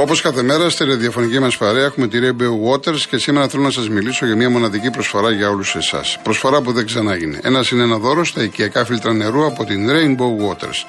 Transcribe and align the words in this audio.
Όπως 0.00 0.20
κάθε 0.20 0.42
μέρα 0.42 0.70
στη 0.70 0.84
ραδιοφωνική 0.84 1.38
μας 1.38 1.56
παρέα 1.56 1.84
έχουμε 1.84 2.08
τη 2.08 2.18
Rainbow 2.22 2.72
Waters 2.72 3.00
και 3.08 3.18
σήμερα 3.18 3.48
θέλω 3.48 3.62
να 3.62 3.70
σας 3.70 3.88
μιλήσω 3.88 4.26
για 4.26 4.36
μια 4.36 4.50
μοναδική 4.50 4.90
προσφορά 4.90 5.30
για 5.30 5.50
όλους 5.50 5.74
εσάς. 5.74 6.18
Προσφορά 6.22 6.60
που 6.60 6.72
δεν 6.72 6.86
ξανάγινε. 6.86 7.38
Ένας 7.42 7.70
είναι 7.70 7.82
ένα 7.82 7.98
δώρο 7.98 8.24
στα 8.24 8.42
οικιακά 8.42 8.84
φίλτρα 8.84 9.12
νερού 9.12 9.46
από 9.46 9.64
την 9.64 9.90
Rainbow 9.90 10.48
Waters. 10.48 10.86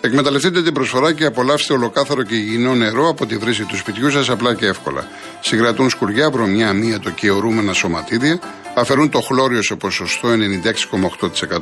Εκμεταλλευτείτε 0.00 0.62
την 0.62 0.72
προσφορά 0.72 1.12
και 1.12 1.24
απολαύστε 1.24 1.72
ολοκάθαρο 1.72 2.22
και 2.22 2.34
υγιεινό 2.34 2.74
νερό 2.74 3.08
από 3.08 3.26
τη 3.26 3.36
βρύση 3.36 3.64
του 3.64 3.76
σπιτιού 3.76 4.10
σας 4.10 4.30
απλά 4.30 4.54
και 4.54 4.66
εύκολα. 4.66 5.08
Συγκρατούν 5.40 5.90
σκουριά, 5.90 6.30
βρωμιά, 6.30 6.68
αμύατο 6.68 7.10
και 7.10 7.30
ορούμενα 7.30 7.72
σωματίδια, 7.72 8.38
αφαιρούν 8.74 9.10
το 9.10 9.20
χλώριο 9.20 9.62
σε 9.62 9.74
ποσοστό 9.74 10.28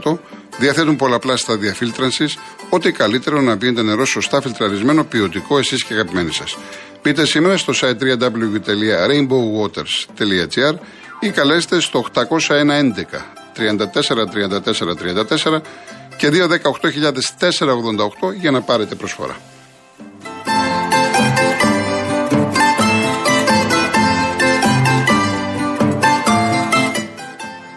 96,8%, 0.03 0.19
διαθέτουν 0.59 0.97
πολλαπλά 0.97 1.37
στάδια 1.37 1.75
φίλτρανσης, 1.75 2.39
ό,τι 2.71 2.93
καλύτερο 2.93 3.41
να 3.41 3.57
πίνετε 3.57 3.83
νερό 3.83 4.05
σωστά 4.05 4.41
φιλτραρισμένο, 4.41 5.05
ποιοτικό 5.05 5.59
εσείς 5.59 5.85
και 5.85 5.95
αγαπημένοι 5.95 6.33
σας. 6.33 6.57
Μπείτε 7.03 7.27
σήμερα 7.27 7.57
στο 7.57 7.73
site 7.77 7.99
www.rainbowwaters.gr 8.03 10.75
ή 11.21 11.31
καλέστε 11.31 11.81
στο 11.81 12.05
801 12.15 12.19
11 12.19 12.23
34 13.57 14.27
34 14.27 14.33
34 15.53 15.61
και 16.17 16.31
218.488 16.33 18.35
για 18.41 18.51
να 18.51 18.61
πάρετε 18.61 18.95
προσφορά. 18.95 19.37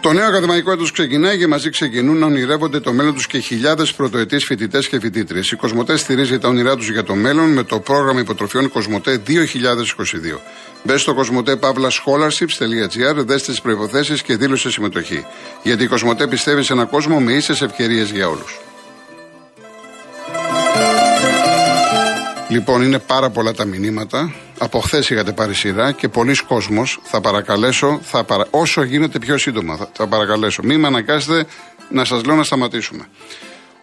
Το 0.06 0.12
νέο 0.12 0.26
ακαδημαϊκό 0.26 0.72
έτος 0.72 0.90
ξεκινάει 0.92 1.38
και 1.38 1.46
μαζί 1.46 1.70
ξεκινούν 1.70 2.18
να 2.18 2.26
ονειρεύονται 2.26 2.80
το 2.80 2.92
μέλλον 2.92 3.14
τους 3.14 3.26
και 3.26 3.38
χιλιάδες 3.38 3.94
πρωτοετής 3.94 4.44
φοιτητές 4.44 4.88
και 4.88 5.00
φοιτήτριες. 5.00 5.50
Η 5.50 5.56
Κοσμοτέ 5.56 5.96
στηρίζει 5.96 6.38
τα 6.38 6.48
όνειρά 6.48 6.76
τους 6.76 6.90
για 6.90 7.02
το 7.02 7.14
μέλλον 7.14 7.52
με 7.52 7.62
το 7.62 7.80
πρόγραμμα 7.80 8.20
υποτροφιών 8.20 8.68
Κοσμοτέ 8.68 9.22
2022. 9.26 9.32
Μπες 10.82 11.00
στο 11.00 11.14
κοσμοτέ 11.14 11.56
παύλα 11.56 11.88
scholarships.gr, 11.90 13.24
δες 13.26 13.42
τις 13.42 13.60
προποθέσει 13.60 14.22
και 14.22 14.36
δήλωσε 14.36 14.70
συμμετοχή. 14.70 15.26
Γιατί 15.62 15.82
η 15.82 15.86
Κοσμοτέ 15.86 16.26
πιστεύει 16.26 16.62
σε 16.62 16.72
έναν 16.72 16.88
κόσμο 16.88 17.20
με 17.20 17.32
ίσες 17.32 17.62
ευκαιρίες 17.62 18.10
για 18.10 18.28
όλους. 18.28 18.65
Λοιπόν, 22.56 22.82
είναι 22.82 22.98
πάρα 22.98 23.30
πολλά 23.30 23.52
τα 23.52 23.64
μηνύματα. 23.64 24.34
Από 24.58 24.80
χθες 24.80 25.10
είχατε 25.10 25.32
πάρει 25.32 25.54
σειρά 25.54 25.92
και 25.92 26.08
πολλοί 26.08 26.34
κόσμος 26.34 26.98
θα 27.02 27.20
παρακαλέσω, 27.20 28.00
θα 28.02 28.24
παρα... 28.24 28.46
όσο 28.50 28.82
γίνεται 28.82 29.18
πιο 29.18 29.38
σύντομα, 29.38 29.76
θα, 29.76 29.90
θα 29.92 30.06
παρακαλέσω. 30.06 30.62
Μην 30.62 30.80
με 30.80 30.86
αναγκάσετε 30.86 31.46
να 31.90 32.04
σας 32.04 32.24
λέω 32.24 32.36
να 32.36 32.42
σταματήσουμε. 32.42 33.08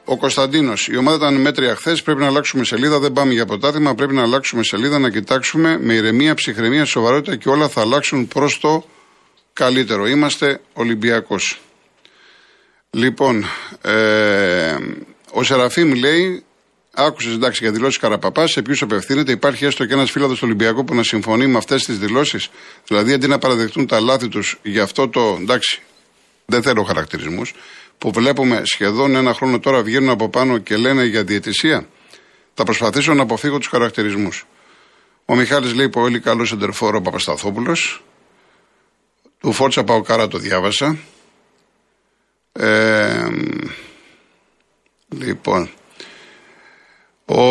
Ο 0.05 0.17
Κωνσταντίνος, 0.17 0.87
η 0.87 0.97
ομάδα 0.97 1.15
ήταν 1.15 1.41
μέτρια 1.41 1.75
χθες. 1.75 2.01
Πρέπει 2.01 2.19
να 2.19 2.27
αλλάξουμε 2.27 2.63
σελίδα. 2.63 2.99
Δεν 2.99 3.13
πάμε 3.13 3.33
για 3.33 3.45
ποτάθημα. 3.45 3.95
Πρέπει 3.95 4.13
να 4.13 4.21
αλλάξουμε 4.21 4.63
σελίδα, 4.63 4.99
να 4.99 5.09
κοιτάξουμε 5.09 5.77
με 5.79 5.93
ηρεμία, 5.93 6.33
ψυχραιμία, 6.33 6.85
σοβαρότητα 6.85 7.35
και 7.35 7.49
όλα 7.49 7.67
θα 7.67 7.81
αλλάξουν 7.81 8.27
προς 8.27 8.59
το 8.59 8.85
καλύτερο. 9.53 10.07
Είμαστε 10.07 10.59
Ολυμπιακός. 10.73 11.59
Λοιπόν, 12.89 13.45
ε, 13.81 14.75
ο 15.31 15.43
Σεραφείμ 15.43 15.93
λέει 15.93 16.43
Άκουσες 16.95 17.33
εντάξει 17.33 17.63
για 17.63 17.71
δηλώσεις 17.71 17.97
Καραπαπάς, 17.97 18.51
σε 18.51 18.61
ποιους 18.61 18.81
απευθύνεται. 18.81 19.31
Υπάρχει 19.31 19.65
έστω 19.65 19.85
και 19.85 19.93
ένας 19.93 20.11
φίλο 20.11 20.27
του 20.27 20.37
Ολυμπιακού 20.41 20.83
που 20.83 20.95
να 20.95 21.03
συμφωνεί 21.03 21.47
με 21.47 21.57
αυτές 21.57 21.85
τις 21.85 21.99
δηλώσεις. 21.99 22.49
Δηλαδή 22.87 23.13
αντί 23.13 23.27
να 23.27 23.37
παραδεχτούν 23.37 23.87
τα 23.87 23.99
λάθη 23.99 24.27
τους 24.27 24.59
για 24.63 24.83
αυτό 24.83 25.09
το. 25.09 25.37
εντάξει, 25.41 25.81
δεν 26.45 26.61
θέλω 26.61 26.83
χαρακτηρισμούς. 26.83 27.53
Που 27.97 28.11
βλέπουμε 28.11 28.61
σχεδόν 28.65 29.15
ένα 29.15 29.33
χρόνο 29.33 29.59
τώρα 29.59 29.83
βγαίνουν 29.83 30.09
από 30.09 30.29
πάνω 30.29 30.57
και 30.57 30.77
λένε 30.77 31.03
για 31.03 31.23
διαιτησία. 31.23 31.87
Θα 32.53 32.63
προσπαθήσω 32.63 33.13
να 33.13 33.21
αποφύγω 33.21 33.57
τους 33.57 33.67
χαρακτηρισμούς. 33.67 34.45
Ο 35.25 35.35
Μιχάλης 35.35 35.73
λέει 35.73 35.89
πολύ 35.89 36.19
καλός 36.19 36.51
εντερφόρο 36.51 36.97
ο 36.97 37.01
Παπασταθόπουλος. 37.01 38.03
Του 39.39 39.51
Φόρτσα 39.51 39.83
Παοκάρα 39.83 40.27
το 40.27 40.37
διάβασα. 40.37 40.97
Ε, 42.51 43.27
λοιπόν, 45.09 45.69
ο 47.25 47.41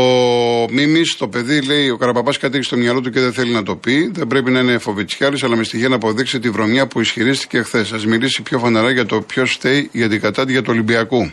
Μίμης, 0.70 1.16
το 1.16 1.28
παιδί, 1.28 1.62
λέει: 1.62 1.88
Ο 1.88 1.96
Καραπαπάς 1.96 2.38
κάτι 2.38 2.56
έχει 2.56 2.64
στο 2.64 2.76
μυαλό 2.76 3.00
του 3.00 3.10
και 3.10 3.20
δεν 3.20 3.32
θέλει 3.32 3.52
να 3.52 3.62
το 3.62 3.76
πει. 3.76 4.10
Δεν 4.14 4.26
πρέπει 4.26 4.50
να 4.50 4.60
είναι 4.60 4.78
φοβητσιάρη, 4.78 5.38
αλλά 5.42 5.56
με 5.56 5.64
στοιχεία 5.64 5.88
να 5.88 5.94
αποδείξει 5.94 6.38
τη 6.38 6.50
βρωμιά 6.50 6.86
που 6.86 7.00
ισχυρίστηκε 7.00 7.62
χθες. 7.62 7.92
Α 7.92 7.98
μιλήσει 8.06 8.42
πιο 8.42 8.58
φαναρά 8.58 8.90
για 8.90 9.06
το 9.06 9.20
ποιος 9.20 9.52
φταίει 9.52 9.88
για 9.92 10.08
την 10.08 10.20
κατάδια 10.20 10.62
του 10.62 10.68
Ολυμπιακού. 10.72 11.32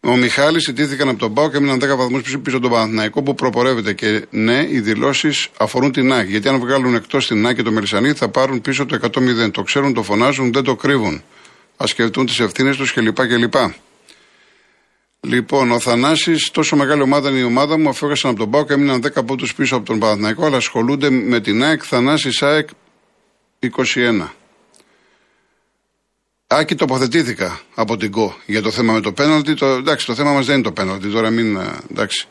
Ο 0.00 0.16
Μιχάλης 0.16 0.66
ιτήθηκαν 0.66 1.08
από 1.08 1.18
τον 1.18 1.34
Πάο 1.34 1.50
και 1.50 1.56
έμειναν 1.56 1.78
10 1.82 1.96
βαθμούς 1.96 2.22
πίσω, 2.22 2.38
πίσω 2.38 2.58
τον 2.58 2.70
Παναθηναϊκό 2.70 3.22
που 3.22 3.34
προπορεύεται. 3.34 3.92
Και 3.92 4.26
ναι, 4.30 4.66
οι 4.70 4.80
δηλώσεις 4.80 5.48
αφορούν 5.58 5.92
την 5.92 6.12
ΑΚ. 6.12 6.28
Γιατί 6.28 6.48
αν 6.48 6.58
βγάλουν 6.58 6.94
εκτός 6.94 7.26
την 7.26 7.46
ΑΚ 7.46 7.56
και 7.56 7.62
το 7.62 7.72
Μερισανί 7.72 8.12
θα 8.12 8.28
πάρουν 8.28 8.60
πίσω 8.60 8.86
το 8.86 8.98
100-0. 9.02 9.50
Το 9.50 9.62
ξέρουν, 9.62 9.94
το 9.94 10.02
φωνάζουν, 10.02 10.52
δεν 10.52 10.62
το 10.62 10.76
κρύβουν. 10.76 11.22
Α 11.82 11.86
σκεφτούν 11.86 12.26
τις 12.26 12.40
ευθύνες 12.40 12.76
τους 12.76 12.92
κλπ. 12.92 13.18
Λοιπόν, 15.26 15.70
ο 15.70 15.78
Θανάσης, 15.78 16.50
τόσο 16.50 16.76
μεγάλη 16.76 17.02
ομάδα 17.02 17.30
είναι 17.30 17.38
η 17.38 17.42
ομάδα 17.42 17.78
μου, 17.78 17.88
αφού 17.88 18.12
από 18.22 18.34
τον 18.34 18.50
Πάο 18.50 18.64
και 18.64 18.72
έμειναν 18.72 19.02
10 19.14 19.24
πόντους 19.24 19.54
πίσω 19.54 19.76
από 19.76 19.84
τον 19.84 19.98
Παναθηναϊκό, 19.98 20.46
αλλά 20.46 20.56
ασχολούνται 20.56 21.10
με 21.10 21.40
την 21.40 21.62
ΑΕΚ. 21.62 21.82
Θανάσης 21.84 22.42
ΑΕΚ 22.42 22.68
21. 23.58 24.28
Άκη, 26.46 26.74
τοποθετήθηκα 26.74 27.60
από 27.74 27.96
την 27.96 28.10
ΚΟ 28.10 28.36
για 28.46 28.62
το 28.62 28.70
θέμα 28.70 28.92
με 28.92 29.00
το 29.00 29.12
πέναλτι. 29.12 29.54
Το, 29.54 29.66
εντάξει, 29.66 30.06
το 30.06 30.14
θέμα 30.14 30.32
μας 30.32 30.46
δεν 30.46 30.54
είναι 30.54 30.64
το 30.64 30.72
πέναλτι, 30.72 31.08
τώρα 31.08 31.30
μην. 31.30 31.56
Ε, 31.56 31.78
εντάξει. 31.90 32.28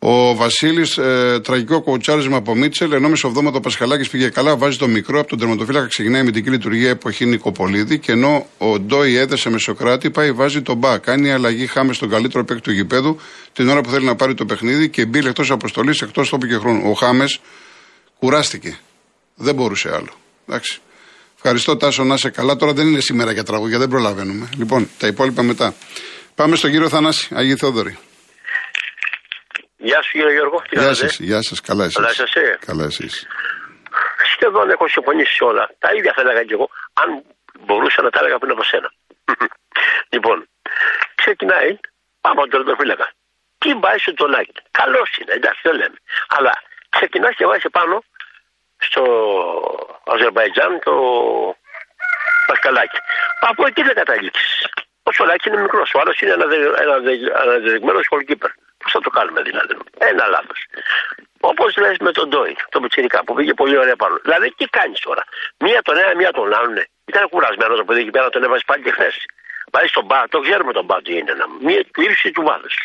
Ο 0.00 0.34
Βασίλης, 0.34 0.98
ε, 0.98 1.40
τραγικό 1.44 1.82
κοουτσάρισμα 1.82 2.36
από 2.36 2.54
Μίτσελ, 2.54 2.92
ενώ 2.92 3.08
μεσοβδόμα 3.08 3.50
το 3.50 3.60
Πασχαλάκης 3.60 4.08
πήγε 4.08 4.28
καλά, 4.28 4.56
βάζει 4.56 4.78
το 4.78 4.88
μικρό 4.88 5.18
από 5.18 5.28
τον 5.28 5.38
τερματοφύλακα, 5.38 5.86
ξεκινάει 5.86 6.22
με 6.22 6.30
την 6.30 6.42
κοινή 6.42 6.56
λειτουργία 6.56 6.88
εποχή 6.88 7.26
Νικοπολίδη. 7.26 7.98
Και 7.98 8.12
ενώ 8.12 8.46
ο 8.58 8.78
Ντόι 8.78 9.16
έδεσε 9.16 9.50
με 9.50 9.58
Σοκράτη, 9.58 10.10
πάει 10.10 10.32
βάζει 10.32 10.62
τον 10.62 10.76
Μπα. 10.76 10.98
Κάνει 10.98 11.32
αλλαγή 11.32 11.66
χάμε 11.66 11.92
στον 11.92 12.08
καλύτερο 12.08 12.44
παίκτη 12.44 12.62
του 12.62 12.72
γηπέδου 12.72 13.16
την 13.52 13.68
ώρα 13.68 13.80
που 13.80 13.90
θέλει 13.90 14.04
να 14.04 14.14
πάρει 14.14 14.34
το 14.34 14.44
παιχνίδι 14.44 14.88
και 14.88 15.06
μπει 15.06 15.18
εκτό 15.18 15.44
αποστολής, 15.48 16.00
εκτός 16.00 16.28
τόπου 16.28 16.46
και 16.46 16.56
χρόνου. 16.56 16.90
Ο 16.90 16.92
Χάμες 16.92 17.40
κουράστηκε. 18.18 18.78
Δεν 19.34 19.54
μπορούσε 19.54 19.88
άλλο. 19.94 20.12
Εντάξει. 20.46 20.80
Ευχαριστώ 21.34 21.76
Τάσο 21.76 22.04
να 22.04 22.14
είσαι 22.14 22.30
καλά. 22.30 22.56
Τώρα 22.56 22.72
δεν 22.72 22.86
είναι 22.86 23.00
σήμερα 23.00 23.32
για 23.32 23.42
τραγούδια, 23.42 23.78
δεν 23.78 23.88
προλαβαίνουμε. 23.88 24.48
Λοιπόν, 24.56 24.88
τα 24.98 25.06
υπόλοιπα 25.06 25.42
μετά. 25.42 25.74
Πάμε 26.34 26.56
στον 26.56 26.70
κύριο 26.70 26.88
Θανάση, 26.88 27.28
Αγίου 27.34 27.56
Θεόδωρη. 27.56 27.98
Γεια 29.78 30.02
σου 30.02 30.10
κύριε 30.10 30.32
Γιώργο. 30.32 30.62
Γεια 30.70 30.94
σας, 30.94 31.18
γεια 31.18 31.42
σας, 31.42 31.60
καλά 31.60 31.84
εσείς. 31.84 31.96
Καλά 31.96 32.08
εσείς. 32.08 32.58
Καλά 32.66 32.84
εσείς. 32.84 33.26
Σχεδόν 34.32 34.70
έχω 34.70 34.88
συμφωνήσει 34.88 35.32
σε 35.34 35.44
όλα. 35.44 35.70
Τα 35.78 35.90
ίδια 35.96 36.12
θα 36.16 36.20
έλεγα 36.20 36.42
και 36.44 36.54
εγώ, 36.54 36.68
αν 36.92 37.08
μπορούσα 37.66 38.02
να 38.02 38.10
τα 38.10 38.18
έλεγα 38.20 38.38
πριν 38.38 38.50
από 38.50 38.64
σένα. 38.64 38.92
λοιπόν, 40.12 40.48
ξεκινάει, 41.14 41.70
πάμε 42.20 42.40
από 42.40 42.50
τον 42.50 42.50
τερματοφύλακα. 42.50 43.06
Τι 43.58 43.70
βάζει 43.82 43.98
στο 43.98 44.14
τολάκι. 44.14 44.52
Καλός 44.70 45.08
είναι, 45.18 45.32
εντάξει, 45.32 45.60
δεν 45.62 45.74
λέμε. 45.80 45.98
Αλλά 46.36 46.52
ξεκινάς 46.88 47.34
και 47.34 47.46
βάζεις 47.46 47.70
πάνω 47.70 48.02
στο 48.78 49.02
Αζερβαϊτζάν 50.12 50.72
το 50.84 50.94
Πασκαλάκι. 52.46 52.98
Από 53.40 53.66
εκεί 53.66 53.82
δεν 53.82 53.94
καταλήξεις. 53.94 54.66
Ο 55.02 55.12
Σολάκης 55.12 55.44
είναι 55.44 55.60
μικρός. 55.60 55.94
Ο 55.94 56.00
άλλος 56.00 56.20
είναι 56.20 56.32
αναδεδειγμένος 57.42 58.04
σχολκίπερ. 58.04 58.50
Πώς 58.82 58.92
θα 58.92 59.00
το 59.00 59.10
κάνουμε 59.10 59.42
δηλαδή; 59.42 59.74
Ένα 59.98 60.26
λάθος. 60.26 60.60
Όπως 61.40 61.76
λες 61.76 61.96
με 61.98 62.12
τον 62.12 62.28
Ντόι, 62.28 62.56
το 62.68 62.80
Πιτσυρικά 62.80 63.24
που 63.24 63.34
πήγε 63.34 63.54
πολύ 63.54 63.76
ωραία 63.78 63.96
πάνω. 63.96 64.16
Δηλαδή 64.22 64.50
τι 64.50 64.64
κάνεις 64.64 65.00
τώρα; 65.00 65.24
Μία 65.58 65.82
τον 65.82 65.96
ένα, 65.96 66.14
μία 66.14 66.30
τον 66.32 66.54
άλλον. 66.54 66.84
Ήταν 67.04 67.28
κουρασμένος 67.28 67.76
το 67.78 67.84
παιδί 67.84 68.00
εκεί 68.00 68.10
πέρα, 68.10 68.28
τον 68.28 68.42
έβαζες 68.42 68.64
πάλι 68.64 68.82
και 68.82 68.90
χθες. 68.90 69.16
Βάζεις 69.72 69.92
τον 69.92 70.04
μπα, 70.04 70.28
το 70.28 70.40
ξέρουμε 70.40 70.72
τον 70.72 70.84
μπα 70.84 71.02
τι 71.02 71.12
είναι. 71.16 71.32
Μία 71.60 71.84
του 71.84 72.02
ύψη 72.02 72.30
του 72.30 72.42
βάθους. 72.42 72.76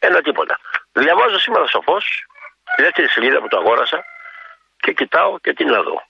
Ένα 0.00 0.20
τίποτα. 0.20 0.58
Διαβάζω 0.92 1.38
σήμερα 1.38 1.66
στο 1.66 1.80
φως, 1.80 2.26
τη 2.76 2.82
δεύτερη 2.82 3.08
σελίδα 3.08 3.40
που 3.40 3.48
το 3.48 3.58
αγόρασα 3.58 4.04
και 4.76 4.92
κοιτάω 4.92 5.38
και 5.38 5.52
τι 5.52 5.64
να 5.64 5.82
δω. 5.82 6.02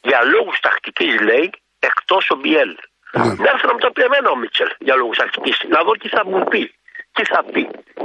Για 0.00 0.24
λόγους 0.24 0.60
τακτικής 0.60 1.20
λέει 1.20 1.50
εκτός 1.78 2.30
ο 2.30 2.36
Μπιέλ. 2.36 2.76
Ναι. 3.12 3.22
Μέχρι 3.22 3.66
να 3.66 3.72
μου 3.72 3.78
το 3.78 3.90
πει 3.90 4.02
εμένα 4.02 4.30
ο 4.30 4.36
Μίτσελ 4.36 4.70
για 4.78 4.94
λόγους 4.94 5.16
τακτικής. 5.16 5.58
Να 5.68 5.82
δω 5.82 5.92
τι 5.92 6.08
θα 6.08 6.26
μου 6.26 6.44
πει 6.44 6.74
τι 7.18 7.24
θα 7.34 7.40
πει; 7.52 7.62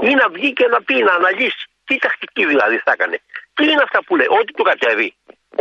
Ή 0.09 0.11
να 0.21 0.27
βγει 0.35 0.53
και 0.59 0.67
να 0.73 0.79
πει, 0.87 0.95
να 1.07 1.13
αναλύσει. 1.19 1.63
Τι 1.87 1.97
τακτική 1.97 2.43
δηλαδή 2.45 2.77
θα 2.85 2.91
έκανε; 2.95 3.17
Τι 3.55 3.63
είναι 3.71 3.83
αυτά 3.87 3.99
που 4.05 4.15
λέει, 4.19 4.29
Ό,τι 4.39 4.51
του 4.57 4.63
κατέβει. 4.71 5.09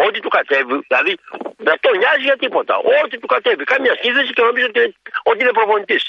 Ό,τι 0.07 0.19
του 0.21 0.29
κατέβει, 0.37 0.75
δηλαδή 0.89 1.13
δεν 1.67 1.77
το 1.85 1.91
νοιάζει 2.01 2.25
για 2.31 2.37
τίποτα. 2.43 2.75
Ό,τι 3.03 3.19
του 3.19 3.29
κατέβει. 3.35 3.65
Κάμια 3.65 3.95
σχήση 3.99 4.33
και 4.37 4.43
νομίζω 4.49 4.67
ότι, 4.67 4.97
ότι 5.31 5.41
είναι 5.43 5.53
προπονητής. 5.59 6.05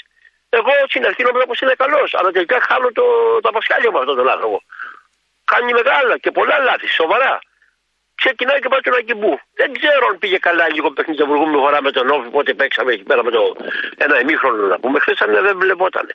Εγώ 0.48 0.72
στην 0.88 1.06
αρχή 1.08 1.22
νόμιζα 1.22 1.46
πως 1.46 1.60
είναι 1.60 1.74
καλός, 1.82 2.14
αλλά 2.18 2.30
τελικά 2.30 2.56
χάνω 2.68 2.88
το, 2.98 3.04
το 3.42 3.48
απασχάλιο 3.52 3.90
με 3.92 3.98
αυτόν 3.98 4.16
τον 4.16 4.28
άνθρωπο. 4.34 4.62
Κάνει 5.44 5.72
μεγάλα 5.72 6.18
και 6.18 6.30
πολλά 6.30 6.58
λάθη, 6.58 6.88
σοβαρά. 6.88 7.38
Ξεκινάει 8.14 8.58
και 8.60 8.68
πάει 8.68 8.80
τον 8.80 8.94
Αγκιμπού. 8.94 9.40
Δεν 9.54 9.72
ξέρω 9.78 10.06
αν 10.10 10.18
πήγε 10.18 10.38
καλά 10.38 10.68
λίγο 10.74 10.90
παιχνίδι 10.90 11.18
την 11.18 11.28
προηγούμενη 11.28 11.62
φορά 11.64 11.82
με 11.82 11.90
τον 11.90 12.10
Όφη, 12.10 12.28
πότε 12.28 12.54
παίξαμε 12.54 12.92
εκεί 12.92 13.02
πέρα 13.02 13.24
με 13.24 13.30
το 13.30 13.56
ένα 13.96 14.20
ημίχρονο 14.20 14.66
να 14.66 14.78
πούμε. 14.78 14.98
Χθες 15.00 15.18
δεν 15.46 15.58
βλεπότανε 15.58 16.14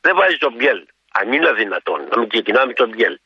δεν 0.00 0.14
βάζει 0.16 0.36
τον 0.36 0.52
Μπιέλ. 0.56 0.80
Αν 1.18 1.32
είναι 1.32 1.52
δυνατόν 1.52 2.00
να 2.10 2.18
μην 2.18 2.28
ξεκινάμε 2.28 2.72
τον 2.72 2.88
Μπιέλ. 2.88 3.18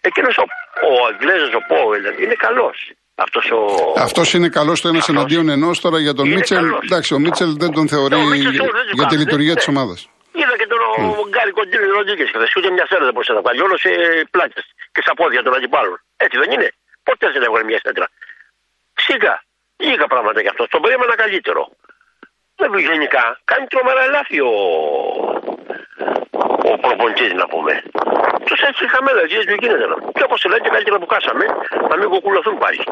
Εκείνος 0.00 0.36
ο, 0.38 0.44
ο 0.88 1.06
Αγγλέζος, 1.10 1.52
ο 1.54 1.62
Πόελ, 1.68 2.04
είναι 2.22 2.34
καλός. 2.34 2.76
Αυτός 3.14 3.50
ο... 3.50 3.60
Αυτός 3.96 4.32
είναι 4.34 4.48
καλός 4.48 4.80
το 4.80 4.88
ένας 4.88 5.08
εναντίον 5.08 5.48
ενός 5.48 5.80
τώρα 5.80 5.98
για 6.06 6.14
τον 6.14 6.28
Μίτσελ. 6.28 6.64
καλός. 6.64 6.84
Εντάξει, 6.84 7.14
ο 7.14 7.18
Μίτσελ 7.18 7.50
δεν 7.62 7.70
τον 7.72 7.88
θεωρεί 7.88 8.16
Ναι, 8.16 8.22
ο 8.22 8.26
Μίτσελ 8.26 8.52
δεν 8.56 8.58
τον 8.58 8.94
για 8.98 9.06
τη 9.06 9.14
κάνει, 9.14 9.22
λειτουργία 9.22 9.54
ναι. 9.54 9.60
τη 9.60 9.66
ομάδας. 9.72 10.00
Είδα 10.40 10.54
και 10.60 10.66
τον 10.72 10.78
mm. 10.98 11.28
Γκάρι 11.30 11.52
Κοντίνο 11.58 11.86
Ροντίκε 11.96 12.24
χθε. 12.30 12.46
Ούτε 12.56 12.68
μια 12.76 12.86
σέντρα 12.88 13.04
δεν 13.08 13.14
μπορούσε 13.14 13.32
να 13.38 13.42
βάλει. 13.46 13.60
Όλος 13.66 13.80
σε 13.80 13.90
πλάτε 14.30 14.60
και 14.94 15.00
στα 15.06 15.14
πόδια 15.14 15.42
των 15.42 15.52
αντιπάλων. 15.58 15.96
Έτσι 16.24 16.36
δεν 16.42 16.50
είναι. 16.54 16.68
Ποτέ 17.02 17.26
δεν 17.34 17.42
έβγαλε 17.46 17.64
μια 17.70 17.80
σέντρα. 17.84 18.06
Σίγα. 19.04 19.34
Λίγα 19.76 20.06
πράγματα 20.12 20.40
γι' 20.44 20.52
αυτό. 20.52 20.62
Τον 20.74 20.80
περίμενα 20.82 21.14
καλύτερο. 21.22 21.62
Δεν 22.60 22.70
γενικά. 22.90 23.24
Κάνει 23.50 23.66
τρομερά 23.72 24.04
λάθη 24.14 24.38
ο, 24.40 24.52
ο 26.72 26.78
προπονητή, 26.78 27.34
να 27.34 27.46
πούμε; 27.52 27.82
Τους 28.46 28.60
έτσι 28.60 28.88
χαμένα, 28.88 29.20
έτσι 29.20 29.44
δεν 29.44 29.56
γίνεται. 29.60 29.86
να. 29.86 29.96
Και 30.16 30.22
όπως 30.28 30.44
λένε, 30.44 30.60
και 30.64 30.68
καλύτερα 30.68 30.98
που 30.98 31.06
κάσαμε, 31.06 31.44
να 31.90 31.96
μην 31.96 32.08
κοκκουλωθούν 32.08 32.58
πάλι. 32.58 32.82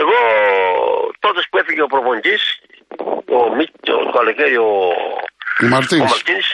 Εγώ 0.00 0.16
τότες 1.20 1.46
που 1.50 1.58
έφυγε 1.58 1.82
ο 1.82 1.86
προπονητής, 1.86 2.42
ο 3.38 3.54
Μίτ, 3.54 3.70
το 3.80 4.10
καλοκαίρι 4.16 4.56
ο, 4.56 4.70
Ο 5.62 5.66
Μαρτίνς. 5.74 6.02
ο 6.02 6.04
Μαρτίνς, 6.14 6.46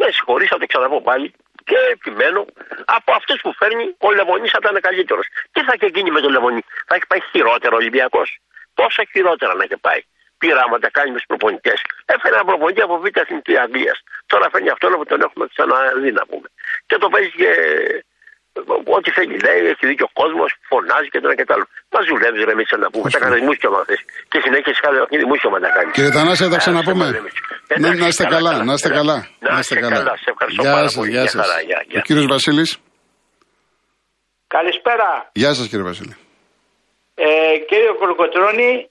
με 0.00 0.06
συγχωρείς, 0.10 0.48
θα 0.48 0.58
το 0.58 0.66
ξαναπώ 0.66 1.00
πάλι 1.02 1.34
και 1.68 1.76
επιμένω 1.92 2.44
από 2.84 3.12
αυτούς 3.18 3.40
που 3.40 3.52
φέρνει 3.58 3.84
ο 3.98 4.12
Λεβονή 4.12 4.48
θα 4.48 4.58
ήταν 4.62 4.80
καλύτερος. 4.80 5.26
Τι 5.52 5.60
θα 5.66 5.72
είχε 5.76 5.88
γίνει 5.94 6.10
με 6.10 6.20
τον 6.20 6.30
Λεβονή, 6.30 6.62
θα 6.86 6.94
έχει 6.94 7.06
πάει 7.06 7.20
χειρότερο 7.30 7.74
ο 7.76 7.78
Ολυμπιακός; 7.82 8.28
Πόσα 8.74 9.02
χειρότερα 9.12 9.54
να 9.54 9.64
είχε 9.64 9.76
πάει; 9.76 10.00
Πειράματα 10.42 10.88
κάνει 10.96 11.10
μες 11.14 11.22
του 11.22 11.30
προπονητές. 11.32 11.78
Έφερε 12.14 12.34
ένα 12.38 12.44
προπονητή 12.50 12.80
από 12.86 12.94
β' 13.02 13.16
εθνική 13.24 13.54
Αγγλίας. 13.64 13.98
Τώρα 14.30 14.44
φέρνει 14.52 14.70
αυτόν 14.74 14.90
που 14.98 15.06
τον 15.12 15.20
έχουμε 15.26 15.44
ξαναδεί 15.52 16.10
να 16.18 16.24
πούμε. 16.30 16.48
Και 16.88 16.96
το 17.02 17.06
παίζει 17.12 17.30
και 17.42 17.50
ό,τι 18.96 19.10
θέλει 19.16 19.36
λέει, 19.46 19.60
έχει 19.72 19.84
δίκιο 19.90 20.06
ο 20.10 20.12
κόσμος, 20.20 20.50
φωνάζει 20.70 21.08
και 21.12 21.20
το 21.22 21.26
ένα 21.28 21.36
και 21.40 21.46
το 21.48 21.52
άλλο. 21.56 21.66
Μας 21.94 22.04
δουλεύεις 22.10 22.42
ρε 22.48 22.54
Μίτσελ 22.58 22.80
να 22.86 22.90
πούμε. 22.92 23.06
Τα 23.14 23.18
κάνεις 23.24 23.40
μουσιωμα 23.48 23.80
θες. 23.88 24.00
Και 24.30 24.38
συνέχεια 24.44 24.72
σε 24.76 24.80
κάθε 24.86 24.96
παιχνίδι 25.00 25.24
μουσιωμα 25.32 25.58
τα 25.64 25.70
κάνεις. 25.76 25.92
Κύριε 25.96 26.12
Θανάση, 26.16 26.40
θα 26.44 26.48
τα 26.54 26.58
Ε, 26.60 26.62
ξαναπούμε. 26.64 27.04
σε 27.04 27.10
ευχαριστώ, 27.10 27.42
Να, 27.68 27.74
Εντάξει, 27.76 28.00
να 28.02 28.08
είστε 28.12 28.24
καλά, 28.34 28.52
να 28.68 28.72
είστε 28.76 28.88
καλά. 28.98 29.16
Να 29.52 29.58
είστε 29.62 29.74
καλά, 29.84 30.12
σε 30.24 30.28
ευχαριστώ 30.34 30.62
Γεια 30.64 30.72
πάρα 30.76 30.88
σας, 30.88 30.96
πολύ. 30.98 31.10
γεια 31.14 31.20
Γεια 31.24 31.30
σας. 31.34 31.40
χαρά, 31.46 31.58
γεια, 31.68 31.80
γεια. 31.90 31.98
Ο 32.00 32.02
κύριος 32.08 32.26
Βασίλης. 32.34 32.70
Καλησπέρα. 34.56 35.30
Γεια 35.32 35.52
σας 35.54 35.66
κύριε 35.68 35.84
Βασίλη. 35.84 36.14
Ε, 37.14 37.26
κύριε 37.68 37.92
Κολοκοτρώνη, 38.00 38.70
ε, 38.72 38.88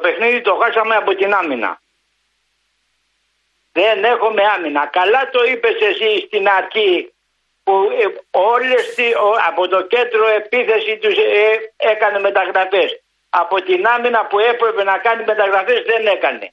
το 0.00 0.08
παιχνίδι 0.08 0.40
το 0.40 0.54
χάσαμε 0.54 0.94
από 0.96 1.14
την 1.14 1.34
άμυνα. 1.34 1.80
Δεν 3.72 4.04
έχουμε 4.04 4.42
άμυνα. 4.54 4.86
Καλά 4.86 5.30
το 5.30 5.44
είπες 5.44 5.80
εσύ 5.80 6.20
στην 6.26 6.48
αρχή 6.48 7.12
που 7.64 7.90
ε, 8.02 8.06
όλες 8.30 8.94
τι- 8.94 9.14
ο- 9.14 9.38
από 9.46 9.68
το 9.68 9.82
κέντρο 9.82 10.26
επίθεση 10.28 10.96
τους 10.98 11.16
ε, 11.16 11.72
έκανε 11.76 12.18
μεταγραφές. 12.20 13.00
Από 13.30 13.62
την 13.62 13.86
άμυνα 13.86 14.24
που 14.26 14.38
έπρεπε 14.38 14.84
να 14.84 14.98
κάνει 14.98 15.24
μεταγραφές 15.24 15.82
δεν 15.82 16.06
έκανε. 16.06 16.52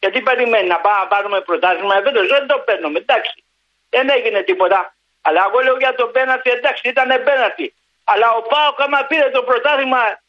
Γιατί 0.00 0.20
περιμένει 0.20 0.68
να 0.68 0.78
πάμε 0.80 0.98
να 0.98 1.06
πάρουμε 1.06 1.40
πρωτάθλημα 1.40 1.96
εφέτος. 1.96 2.26
Δεν 2.26 2.46
το 2.46 2.58
παίρνουμε. 2.58 2.98
Εντάξει. 2.98 3.44
Δεν 3.90 4.08
έγινε 4.08 4.42
τίποτα. 4.42 4.94
Αλλά 5.22 5.44
εγώ 5.48 5.60
λέω 5.60 5.76
για 5.76 5.94
το 5.94 6.06
πέναρτι, 6.06 6.50
εντάξει, 6.50 6.88
ήταν 6.88 7.08
πέναρτι. 7.24 7.74
Αλλά 8.04 8.30
ο 8.32 8.42
Πάοκ 8.42 8.80
άμα 8.80 9.04
πήρε 9.04 9.30
το 9.30 9.42
πρωτάθλημα, 9.42 10.20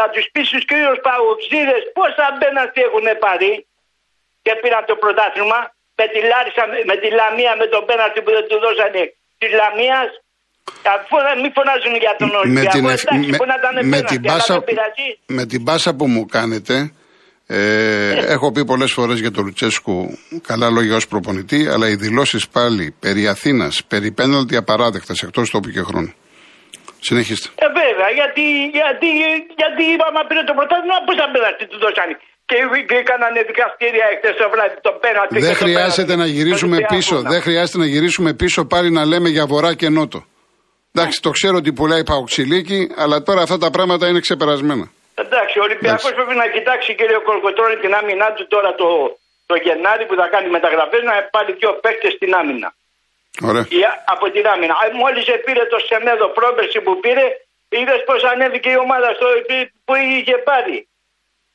να 0.00 0.06
τους 0.12 0.24
πει 0.32 0.40
στου 0.50 0.60
κύριου 0.70 0.96
Παουξίδε 1.06 1.76
πόσα 1.98 2.26
πέναρτι 2.40 2.80
έχουν 2.88 3.06
πάρει 3.24 3.52
και 4.44 4.52
πήραν 4.62 4.82
το 4.90 4.94
πρωτάθλημα 5.02 5.60
με 5.98 6.04
τη 6.12 6.18
Λάρισα, 6.30 6.62
με 6.90 6.96
τη 7.02 7.08
Λαμία, 7.18 7.52
με 7.60 7.66
τον 7.72 7.82
πέναρτι 7.88 8.18
που 8.24 8.30
δεν 8.36 8.44
του 8.48 8.58
δώσανε 8.64 9.02
της 9.40 9.50
Λαμίας. 9.60 10.08
Αφού 10.94 11.16
δεν 11.26 11.36
μην 11.42 11.50
φωνάζουν 11.56 11.94
για 12.04 12.14
τον 12.20 12.28
Με 12.32 12.36
Ολυμπιακό, 12.42 12.70
την, 12.76 12.84
ευ- 12.94 13.04
εντάξει, 13.06 13.30
με, 13.30 13.36
που 13.40 13.46
να 13.50 13.56
ήταν 13.60 13.74
με 13.74 13.80
πέναρτι, 13.92 14.14
την 14.14 14.20
αλλά 14.28 14.32
πάσα, 14.38 14.54
δεν 14.54 14.64
πειράζει. 14.68 15.08
με 15.38 15.44
την 15.52 15.60
πάσα 15.66 15.90
που 15.98 16.06
μου 16.14 16.22
κάνετε, 16.36 16.74
ε, 17.46 18.10
έχω 18.34 18.52
πει 18.52 18.64
πολλές 18.64 18.92
φορές 18.92 19.18
για 19.24 19.30
τον 19.30 19.44
Λουτσέσκου 19.44 20.18
καλά 20.46 20.70
λόγια 20.70 20.96
ως 20.96 21.06
προπονητή, 21.08 21.68
αλλά 21.72 21.88
οι 21.88 21.94
δηλώσεις 22.04 22.48
πάλι 22.48 22.94
περί 23.00 23.28
Αθήνας, 23.28 23.84
περί 23.88 24.10
πέναλτι 24.12 24.56
απαράδεκτες 24.56 25.22
εκτός 25.22 25.50
τόπου 25.50 25.68
και 25.68 25.80
χρόνου. 25.80 26.12
Συνεχίστε. 27.08 27.48
Ε, 27.64 27.68
βέβαια, 27.80 28.08
γιατί, 28.20 28.44
γιατί, 28.80 29.10
γιατί 29.60 29.84
άμα 30.08 30.22
πήρε 30.28 30.42
το 30.50 30.54
πρωτάθλημα, 30.58 30.96
πώ 31.06 31.12
θα 31.20 31.26
πέναρτι 31.34 31.64
του 31.70 31.78
δώσανε. 31.84 32.14
Και, 32.48 32.56
και 32.88 32.96
έκαναν 33.02 33.32
δικαστήρια 33.50 34.06
εχθές 34.12 34.34
το 34.40 34.46
βράδυ 34.52 34.76
το 34.88 34.92
πέναρτι. 35.02 35.32
Δεν 35.46 35.52
και 35.52 35.58
το 35.58 35.64
χρειάζεται 35.64 36.12
πέναλτι. 36.12 36.22
να 36.22 36.26
γυρίσουμε 36.36 36.76
Ολυμπιακό 36.76 36.94
πίσω. 36.94 37.14
να. 37.20 37.30
Δεν 37.32 37.40
χρειάζεται 37.46 37.78
να 37.84 37.88
γυρίσουμε 37.94 38.30
πίσω 38.42 38.60
πάλι 38.72 38.88
να 38.98 39.02
λέμε 39.10 39.28
για 39.36 39.44
βορρά 39.52 39.72
και 39.80 39.88
νότο. 39.96 40.20
Εντάξει, 40.94 41.16
το 41.26 41.30
ξέρω 41.36 41.56
ότι 41.62 41.70
πουλάει 41.78 42.04
παοξιλίκι, 42.10 42.80
αλλά 43.02 43.16
τώρα 43.28 43.40
αυτά 43.46 43.58
τα 43.64 43.70
πράγματα 43.76 44.04
είναι 44.08 44.20
ξεπερασμένα. 44.26 44.84
Εντάξει, 45.22 45.54
ο 45.60 45.62
Ολυμπιακός 45.68 46.02
Εντάξει. 46.02 46.16
πρέπει 46.18 46.36
να 46.42 46.46
κοιτάξει 46.54 46.90
κύριε 46.98 47.18
Κολκοτρώνη 47.28 47.76
την 47.84 47.92
άμυνά 48.00 48.28
του 48.36 48.44
τώρα 48.54 48.70
το, 48.80 48.88
το 49.50 49.54
Γενάρη 49.64 50.04
που 50.08 50.16
θα 50.20 50.26
κάνει 50.34 50.48
μεταγραφές 50.56 51.02
να 51.10 51.14
πάρει 51.34 51.50
δύο 51.58 51.70
παίκτες 51.84 52.12
στην 52.16 52.30
άμυνα. 52.40 52.68
Ωραία. 53.40 53.66
Η, 53.68 53.80
από 54.04 54.30
την 54.30 54.46
άμυνα. 54.46 54.74
Μόλις 54.92 55.24
πήρε 55.44 55.64
το 55.66 55.78
Σεμέδο 55.78 56.28
πρόπερση 56.28 56.80
που 56.80 57.00
πήρε, 57.00 57.26
είδες 57.68 58.04
πώς 58.04 58.24
ανέβηκε 58.24 58.70
η 58.70 58.76
ομάδα 58.76 59.12
στο, 59.14 59.26
που 59.84 59.94
είχε 59.94 60.36
πάρει. 60.36 60.88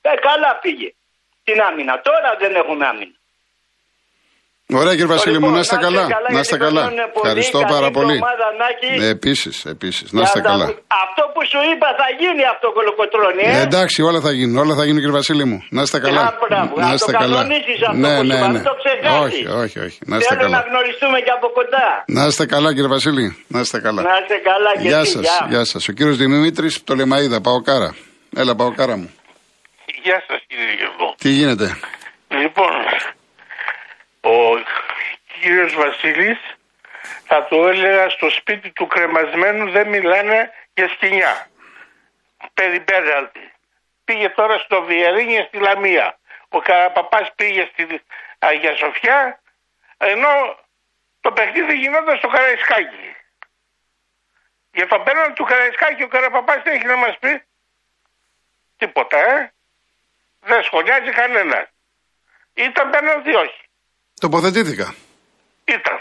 Ε, 0.02 0.16
καλά 0.16 0.60
πήγε 0.62 0.94
στην 1.42 1.62
άμυνα. 1.62 2.02
Τώρα 2.02 2.36
δεν 2.40 2.56
έχουμε 2.56 2.86
άμυνα. 2.86 3.17
Ωραία 4.74 4.92
κύριε 4.92 5.06
Βασίλη 5.16 5.34
μου, 5.34 5.40
Λοιπόν, 5.40 5.54
να 5.54 5.60
είστε 5.60 5.76
καλά. 5.86 6.04
Να 6.36 6.40
είστε 6.40 6.56
γιατί 6.56 6.64
καλά. 6.66 6.82
περνάνε 6.88 7.08
πολύ. 7.14 7.22
Ευχαριστώ 7.24 7.60
Καλή 7.60 7.72
πάρα 7.76 7.90
πολύ. 7.98 8.14
εβδομάδα, 8.18 8.46
Νάκη. 8.62 8.92
Επίσης, 9.16 9.56
επίσης. 9.66 10.06
Να 10.12 10.20
Για 10.20 10.28
είστε 10.28 10.40
τα- 10.42 10.50
καλά. 10.50 10.66
Αυτό 11.06 11.22
που 11.34 11.42
σου 11.52 11.60
είπα 11.72 11.88
θα 12.00 12.08
γίνει 12.22 12.44
αυτό 12.54 12.68
κολοκοτρώνη, 12.78 13.44
ε. 13.52 13.60
Ε, 13.60 13.62
εντάξει, 13.68 13.98
όλα 14.10 14.20
θα 14.26 14.32
γίνουν. 14.38 14.58
Όλα 14.64 14.74
θα 14.80 14.84
γίνουν, 14.86 15.00
κύριε 15.04 15.16
Βασίλη 15.22 15.46
μου. 15.52 15.60
Να 15.78 15.82
είστε 15.82 16.00
καλά. 16.00 16.22
Α, 16.22 16.32
μπράβο. 16.42 16.74
Να 16.80 16.88
Να 16.88 16.94
είστε 16.94 17.12
το 17.12 17.18
καλά. 17.18 17.36
κανονίσεις 17.42 17.80
αυτό 17.88 17.98
Ναι, 18.04 18.12
που 18.18 18.22
σου 18.22 18.28
ναι, 18.32 18.36
είπα, 18.38 18.48
ναι. 18.48 18.54
μην 18.54 18.64
το 18.70 18.74
ξεχάσεις. 18.82 19.24
Όχι, 19.26 19.42
όχι, 19.64 19.78
όχι. 19.88 20.00
Να 20.12 20.16
είστε 20.18 20.36
Θέλω 20.36 20.48
να 20.48 20.58
καλά. 20.58 20.66
γνωριστούμε 20.70 21.18
και 21.26 21.34
από 21.38 21.48
κοντά. 21.58 21.88
Να 22.18 22.24
είστε 22.30 22.46
καλά, 22.54 22.70
κύριε 22.76 22.92
Βασίλη. 22.98 23.26
Να 23.54 23.60
είστε 23.64 23.78
καλά. 23.86 24.02
Να 24.02 24.14
είστε 24.22 24.38
καλά 24.50 24.72
και 24.82 24.88
Γεια 24.92 25.00
εσύ, 25.00 25.12
σας. 25.12 25.22
γεια. 25.26 25.48
Γεια 25.54 25.64
σας. 25.72 25.88
Ο 25.88 25.92
κύριος 25.98 26.18
Δημήτρης, 26.18 26.84
το 26.84 26.94
Λεμαίδα, 26.96 27.42
πάω 27.42 27.60
κάρα. 27.70 27.90
Έλα, 28.42 28.54
πάω 28.60 28.72
κάρα 28.80 28.96
μου. 29.02 29.10
Γεια 30.04 30.18
σας 30.28 30.40
κύριε 30.48 30.74
Γεωργό. 30.80 31.16
Τι 31.24 31.30
γίνεται; 31.30 31.68
Λοιπόν, 32.42 32.72
ο 34.28 34.64
κύριος 35.40 35.74
Βασίλης 35.74 36.40
θα 37.26 37.48
το 37.48 37.68
έλεγα 37.68 38.10
στο 38.10 38.30
σπίτι 38.30 38.72
του 38.72 38.88
κρεμασμένου 38.88 39.72
δεν 39.72 39.88
μιλάνε 39.88 40.52
για 40.74 40.90
σκηνιά. 40.90 41.48
Περί 42.54 42.80
πέναλτι. 42.80 43.52
Πήγε 44.06 44.30
τώρα 44.30 44.58
στο 44.58 44.84
Βιερίνια 44.84 45.44
στη 45.44 45.58
Λαμία. 45.58 46.20
Ο 46.50 46.60
Καραπαπάς 46.60 47.32
πήγε 47.36 47.70
στη 47.72 48.02
Αγία 48.40 48.76
Σοφιά 48.76 49.42
ενώ 49.98 50.60
το 51.22 51.32
παιχνίδι 51.32 51.76
γινόταν 51.76 52.18
στο 52.18 52.28
Καραϊσκάκι. 52.28 53.16
Για 54.74 54.88
το 54.88 55.00
πέναλτι 55.00 55.34
του 55.34 55.44
Καραϊσκάκη 55.44 56.04
ο 56.04 56.08
Καραπαπάς 56.08 56.62
τι 56.64 56.70
έχει 56.70 56.86
να 56.86 56.96
μας 56.96 57.18
πει; 57.20 57.44
Τίποτα, 58.78 59.18
ε. 59.18 59.54
Δεν 60.40 60.64
σχολιάζει 60.64 61.12
κανένας. 61.12 61.68
Ήταν 62.54 62.90
πέναλτι 62.90 63.36
όχι. 63.36 63.67
Τοποθετήθηκα. 64.20 64.94
Ήταν. 65.66 65.98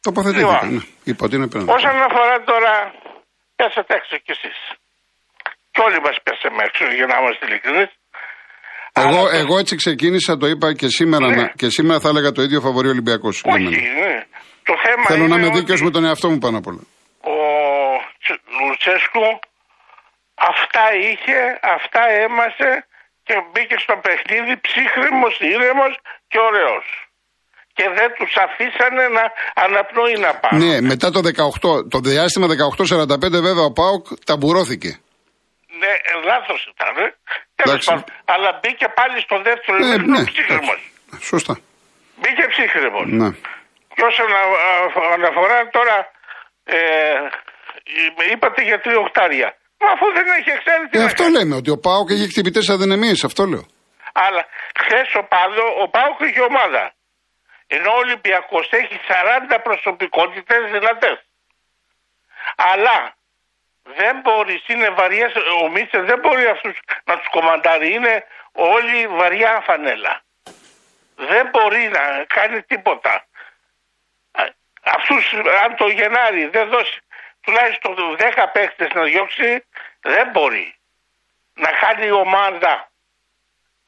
Τοποθετήθηκα. 0.00 0.52
Λοιπόν. 0.62 0.74
Ναι. 0.74 0.82
Είπα 1.04 1.24
ότι 1.24 1.34
είναι 1.36 1.48
πέναντι. 1.48 1.70
Όσον 1.70 1.96
αφορά 2.08 2.36
τώρα, 2.50 2.72
πέσατε 3.56 3.94
έξω 3.94 4.16
κι 4.24 4.30
εσείς. 4.36 4.58
Κι 5.72 5.80
όλοι 5.86 6.00
μας 6.06 6.16
πέσαμε 6.22 6.62
έξω 6.68 6.84
για 6.98 7.06
να 7.06 7.14
είμαστε 7.20 7.46
ειλικρινείς. 7.46 7.90
Εγώ, 8.92 9.08
Αλλά 9.08 9.30
το- 9.30 9.36
εγώ 9.42 9.58
έτσι 9.58 9.76
ξεκίνησα, 9.76 10.36
το 10.36 10.46
είπα 10.46 10.74
και 10.74 10.88
σήμερα, 10.88 11.26
Ναι. 11.28 11.36
να- 11.36 11.48
και 11.60 11.68
σήμερα 11.70 12.00
θα 12.00 12.08
έλεγα 12.08 12.32
το 12.32 12.42
ίδιο 12.42 12.60
φαβορεί 12.60 12.88
Ολυμπιακός. 12.88 13.42
Όχι, 13.44 13.62
ναι. 13.64 14.14
Το 14.68 14.74
θέμα 14.84 15.04
Θέλω 15.06 15.24
είναι 15.24 15.28
να 15.34 15.36
είμαι 15.38 15.46
ότι 15.46 15.58
δίκαιος 15.58 15.82
με 15.82 15.90
τον 15.90 16.04
εαυτό 16.04 16.28
μου 16.30 16.38
πάνω 16.38 16.58
απ' 16.58 16.66
όλα. 16.66 16.82
ο 17.20 17.36
Τσι- 18.22 18.44
Λουτσέσκου 18.66 19.26
αυτά 20.50 20.84
είχε, 21.08 21.38
αυτά 21.76 22.02
έμασε 22.24 22.70
και 23.26 23.34
μπήκε 23.52 23.76
στο 23.84 23.94
παιχνίδι 24.04 24.54
ψύχρεμος, 24.66 25.34
ήρεμος 25.54 25.92
και 26.30 26.38
ωραίος. 26.48 26.86
Και 27.76 27.86
δεν 27.98 28.08
τους 28.18 28.32
αφήσανε 28.46 29.04
να 29.18 29.24
αναπνοεί 29.64 30.16
να 30.26 30.30
πάνε. 30.42 30.58
Ναι, 30.64 30.80
μετά 30.80 31.10
το 31.10 31.20
18, 31.22 31.90
το 31.94 31.98
διάστημα 32.08 32.46
18-45 32.46 33.40
βέβαια 33.48 33.64
ο 33.70 33.72
Πάοκ 33.80 34.04
ταμπουρώθηκε. 34.28 34.90
Ναι, 35.82 35.92
λάθος 36.30 36.60
ήταν. 36.72 36.94
Ε. 37.04 37.08
Τέλος 37.58 37.68
Εντάξει. 37.68 37.88
πάντων. 37.88 38.04
Αλλά 38.34 38.50
μπήκε 38.60 38.86
πάλι 38.98 39.16
στο 39.26 39.36
δεύτερο 39.48 39.76
Ναι, 39.78 39.84
ημίχρονο 39.86 40.18
ναι. 40.18 40.24
ψύχρεμος. 40.30 40.80
Σωστά. 41.30 41.54
Μπήκε 42.20 42.44
ψύχρεμος. 42.54 43.06
Ναι. 43.20 43.28
Και 43.94 44.02
όσον 44.10 44.28
α- 44.42 44.58
α- 44.72 45.12
αναφορά 45.16 45.58
τώρα, 45.76 45.96
ε, 46.64 46.78
με 48.16 48.24
είπατε 48.32 48.60
για 48.68 48.78
τρία 48.84 48.98
οκτάρια. 49.06 49.48
Μα 49.80 49.88
αφού 49.94 50.06
δεν 50.16 50.26
έχει 50.38 50.50
εξέλιξη. 50.56 50.98
Ε, 50.98 51.02
αυτό 51.10 51.24
λέμε, 51.36 51.54
ότι 51.60 51.70
ο 51.76 51.78
Πάοκ 51.86 52.08
έχει 52.10 52.26
χτυπητές 52.32 52.68
αδυναμίες, 52.68 53.24
αυτό 53.24 53.42
λέω. 53.52 53.64
Αλλά 54.26 54.42
χθες 54.88 55.14
ο 55.14 55.22
Πάδο, 55.22 55.82
ο 55.82 55.88
Πάοκ 55.88 56.20
είχε 56.20 56.40
ομάδα. 56.40 56.92
Ενώ 57.66 57.90
ο 57.90 57.96
Ολυμπιακός 57.96 58.68
έχει 58.70 59.00
40 59.50 59.58
προσωπικότητες 59.62 60.70
δυνατές. 60.70 61.24
Αλλά 62.56 63.16
δεν 63.82 64.20
μπορεί, 64.20 64.62
είναι 64.66 64.88
βαριές, 64.88 65.32
ο 65.62 65.68
Μίτσελ 65.68 66.04
δεν 66.04 66.18
μπορεί 66.18 66.46
αυτούς 66.46 66.78
να 67.04 67.18
τους 67.18 67.28
κομμαντάρει, 67.28 67.92
είναι 67.92 68.24
όλοι 68.52 69.06
βαριά 69.06 69.60
φανέλα. 69.60 70.22
Δεν 71.16 71.48
μπορεί 71.48 71.88
να 71.88 72.24
κάνει 72.24 72.62
τίποτα. 72.62 73.26
Αυτούς, 74.82 75.32
αν 75.64 75.76
το 75.76 75.88
Γενάρη 75.88 76.46
δεν 76.46 76.68
δώσει 76.68 77.00
τουλάχιστον 77.40 78.16
10 78.18 78.46
παίχτες 78.52 78.88
να 78.94 79.02
διώξει, 79.02 79.64
δεν 80.00 80.30
μπορεί 80.30 80.76
να 81.54 81.68
χάνει 81.68 82.06
η 82.06 82.10
ομάδα. 82.10 82.87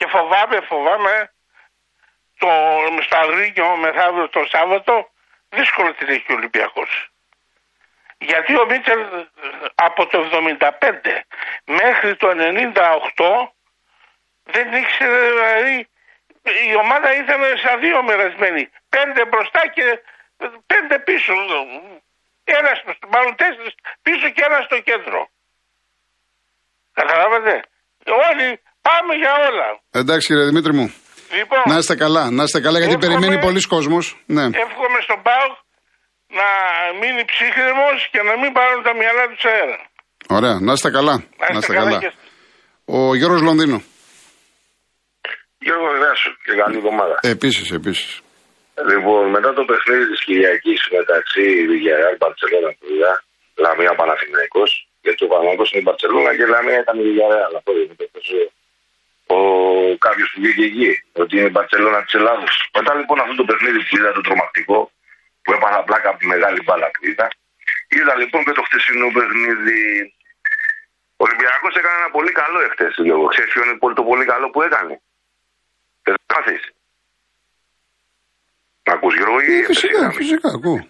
Και 0.01 0.07
φοβάμαι, 0.07 0.61
φοβάμαι 0.61 1.33
το 2.39 2.49
στο 3.03 3.17
Αγρίνιο 3.17 3.77
μεθαύριο 3.77 4.29
το 4.29 4.45
Σάββατο 4.45 5.11
δύσκολο 5.49 5.95
την 5.95 6.09
έχει 6.09 6.33
ο 6.33 6.35
Ολυμπιακός. 6.35 7.11
Γιατί 8.19 8.57
ο 8.59 8.67
Μίτσελ 8.67 9.01
από 9.75 10.07
το 10.07 10.29
75 10.59 10.69
μέχρι 11.65 12.17
το 12.17 12.29
98 12.31 13.49
δεν 14.43 14.73
ήξερε 14.73 15.29
δηλαδή 15.29 15.89
η 16.71 16.75
ομάδα 16.75 17.15
ήταν 17.15 17.59
στα 17.59 17.77
δύο 17.79 18.03
μερασμένη. 18.03 18.71
Πέντε 18.89 19.25
μπροστά 19.25 19.67
και 19.67 20.03
πέντε 20.67 20.99
πίσω. 20.99 21.35
Ένας, 22.45 22.83
μάλλον 23.09 23.37
τέσσερις 23.37 23.75
πίσω 24.03 24.29
και 24.29 24.43
ένας 24.45 24.65
στο 24.65 24.81
κέντρο. 24.81 25.29
Καταλάβατε; 26.93 27.63
Όλοι 28.07 28.61
πάμε 28.87 29.13
για 29.23 29.33
όλα. 29.49 29.69
Εντάξει 30.01 30.27
κύριε 30.29 30.45
Δημήτρη 30.51 30.73
μου. 30.79 30.87
Λοιπόν, 31.39 31.63
Να 31.67 31.77
είστε 31.79 31.95
καλά, 32.05 32.31
να 32.31 32.43
είστε 32.43 32.61
καλά 32.61 32.79
γιατί 32.79 32.95
Εύχομαι- 32.95 33.19
περιμένει 33.19 33.43
πολλοί 33.47 33.61
κόσμος. 33.75 34.05
Ναι. 34.37 34.45
εύχομαι 34.67 34.99
στον 35.07 35.21
Πάο 35.23 35.47
να 36.39 36.49
μείνει 37.01 37.23
ψύχρεμος 37.31 37.99
και 38.13 38.21
να 38.29 38.35
μην 38.41 38.51
πάρουν 38.53 38.83
τα 38.83 38.93
μυαλά 39.01 39.25
τους 39.33 39.45
αέρα. 39.45 39.79
Ωραία, 40.37 40.57
να 40.67 40.73
είστε 40.73 40.91
καλά. 40.91 41.15
Να 41.53 41.59
είστε 41.59 41.73
καλά. 41.75 41.99
και- 41.99 42.13
Ο 42.85 43.15
Γιώργος 43.15 43.41
Λονδίνο. 43.49 43.79
Γιώργος, 45.67 45.95
γεια 46.03 46.15
σου 46.23 46.31
και 46.45 46.53
καλή 46.61 46.77
εβδομάδα. 46.77 47.17
Επίσης, 47.35 47.67
επίσης. 47.79 48.11
Λοιπόν, 48.93 49.23
μετά 49.37 49.51
το 49.59 49.63
παιχνίδι 49.69 50.07
της 50.13 50.21
Κυριακής 50.27 50.81
μεταξύ 50.99 51.45
Βιγιαρεάλ 51.71 52.15
Μπαρσελόνα 52.21 52.71
που 52.79 52.85
είδα, 52.95 53.13
Λαμία 53.65 53.93
Παναθηναϊκός, 54.01 54.71
γιατί 55.05 55.21
ο 55.25 55.29
Παναθηναϊκός 55.31 55.69
είναι 55.71 55.81
η 55.83 55.87
Μπαρσελόνα 55.87 56.31
και 56.37 56.45
η 56.49 56.51
Λαμία 56.55 56.79
ήταν 56.85 56.95
η 57.01 57.03
Βιγιαρεάλ. 57.09 57.53
Αυτό 57.59 57.71
είναι 57.81 57.95
το 58.01 58.07
πες, 58.13 58.29
ο 59.39 59.41
κάποιος 60.07 60.29
που 60.33 60.41
βγήκε 60.41 60.65
εκεί, 60.71 60.91
ότι 61.13 61.37
είναι 61.37 61.47
η 61.47 61.55
Μπαρσελόνα 61.55 62.03
της 62.05 62.15
Ελλάδος. 62.15 62.71
Μετά 62.77 62.95
λοιπόν 62.95 63.21
αυτό 63.21 63.35
το 63.35 63.45
παιχνίδι 63.45 63.79
που 63.87 63.97
είδα, 63.97 64.13
το 64.13 64.21
τρομακτικό, 64.21 64.79
που 65.43 65.53
έπαθα 65.53 65.83
πλάκα 65.89 66.09
από 66.09 66.19
τη 66.19 66.27
μεγάλη 66.27 66.61
μπάλα 66.63 66.87
που 66.95 67.07
είδα, 67.07 67.29
είδα 67.89 68.15
λοιπόν 68.17 68.45
και 68.45 68.53
το 68.53 68.63
χτεσινό 68.63 69.07
παιχνίδι. 69.17 69.81
Ο 71.21 71.25
Ολυμπιακός 71.27 71.75
έκανε 71.75 71.97
ένα 72.03 72.11
πολύ 72.11 72.33
καλό 72.33 72.59
εχθές. 72.67 72.95
Ξέρεις 73.33 73.53
ποιο 73.53 73.63
είναι 73.65 73.79
το 73.95 74.05
πολύ 74.11 74.25
καλό 74.25 74.51
που 74.51 74.63
έκανε; 74.63 75.01
Δεν 76.03 76.15
θα 76.27 76.37
μάθεις. 76.37 76.63
Μ' 78.85 78.91
ακούς 78.91 79.15
Γιώργο 79.17 79.41
ή 79.41 79.53
Ε, 79.53 79.59
έπεσε 79.59 79.87
η 79.87 79.89
φυσικά, 79.89 79.99
γραμμή; 79.99 80.15
φυσικά, 80.15 80.49
ακούω. 80.49 80.81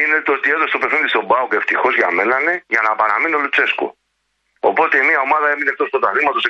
Είναι 0.00 0.20
το 0.24 0.32
ότι 0.32 0.50
έδωσε 0.50 0.72
το 0.72 0.78
παιχνίδι 0.78 1.08
στον 1.08 1.26
Πάοκ 1.26 1.52
ευτυχώς 1.52 1.94
για 1.96 2.10
μένα 2.10 2.40
ναι, 2.40 2.54
για 2.66 2.82
να 2.86 2.94
παραμείνει 2.94 3.34
ο 3.34 3.40
Λουτσέσκου. 3.40 3.96
Οπότε 4.70 4.94
μια 5.08 5.18
ομάδα 5.26 5.46
έμεινε 5.52 5.70
εκτός 5.74 5.88
πρωταθλήματος 5.92 6.42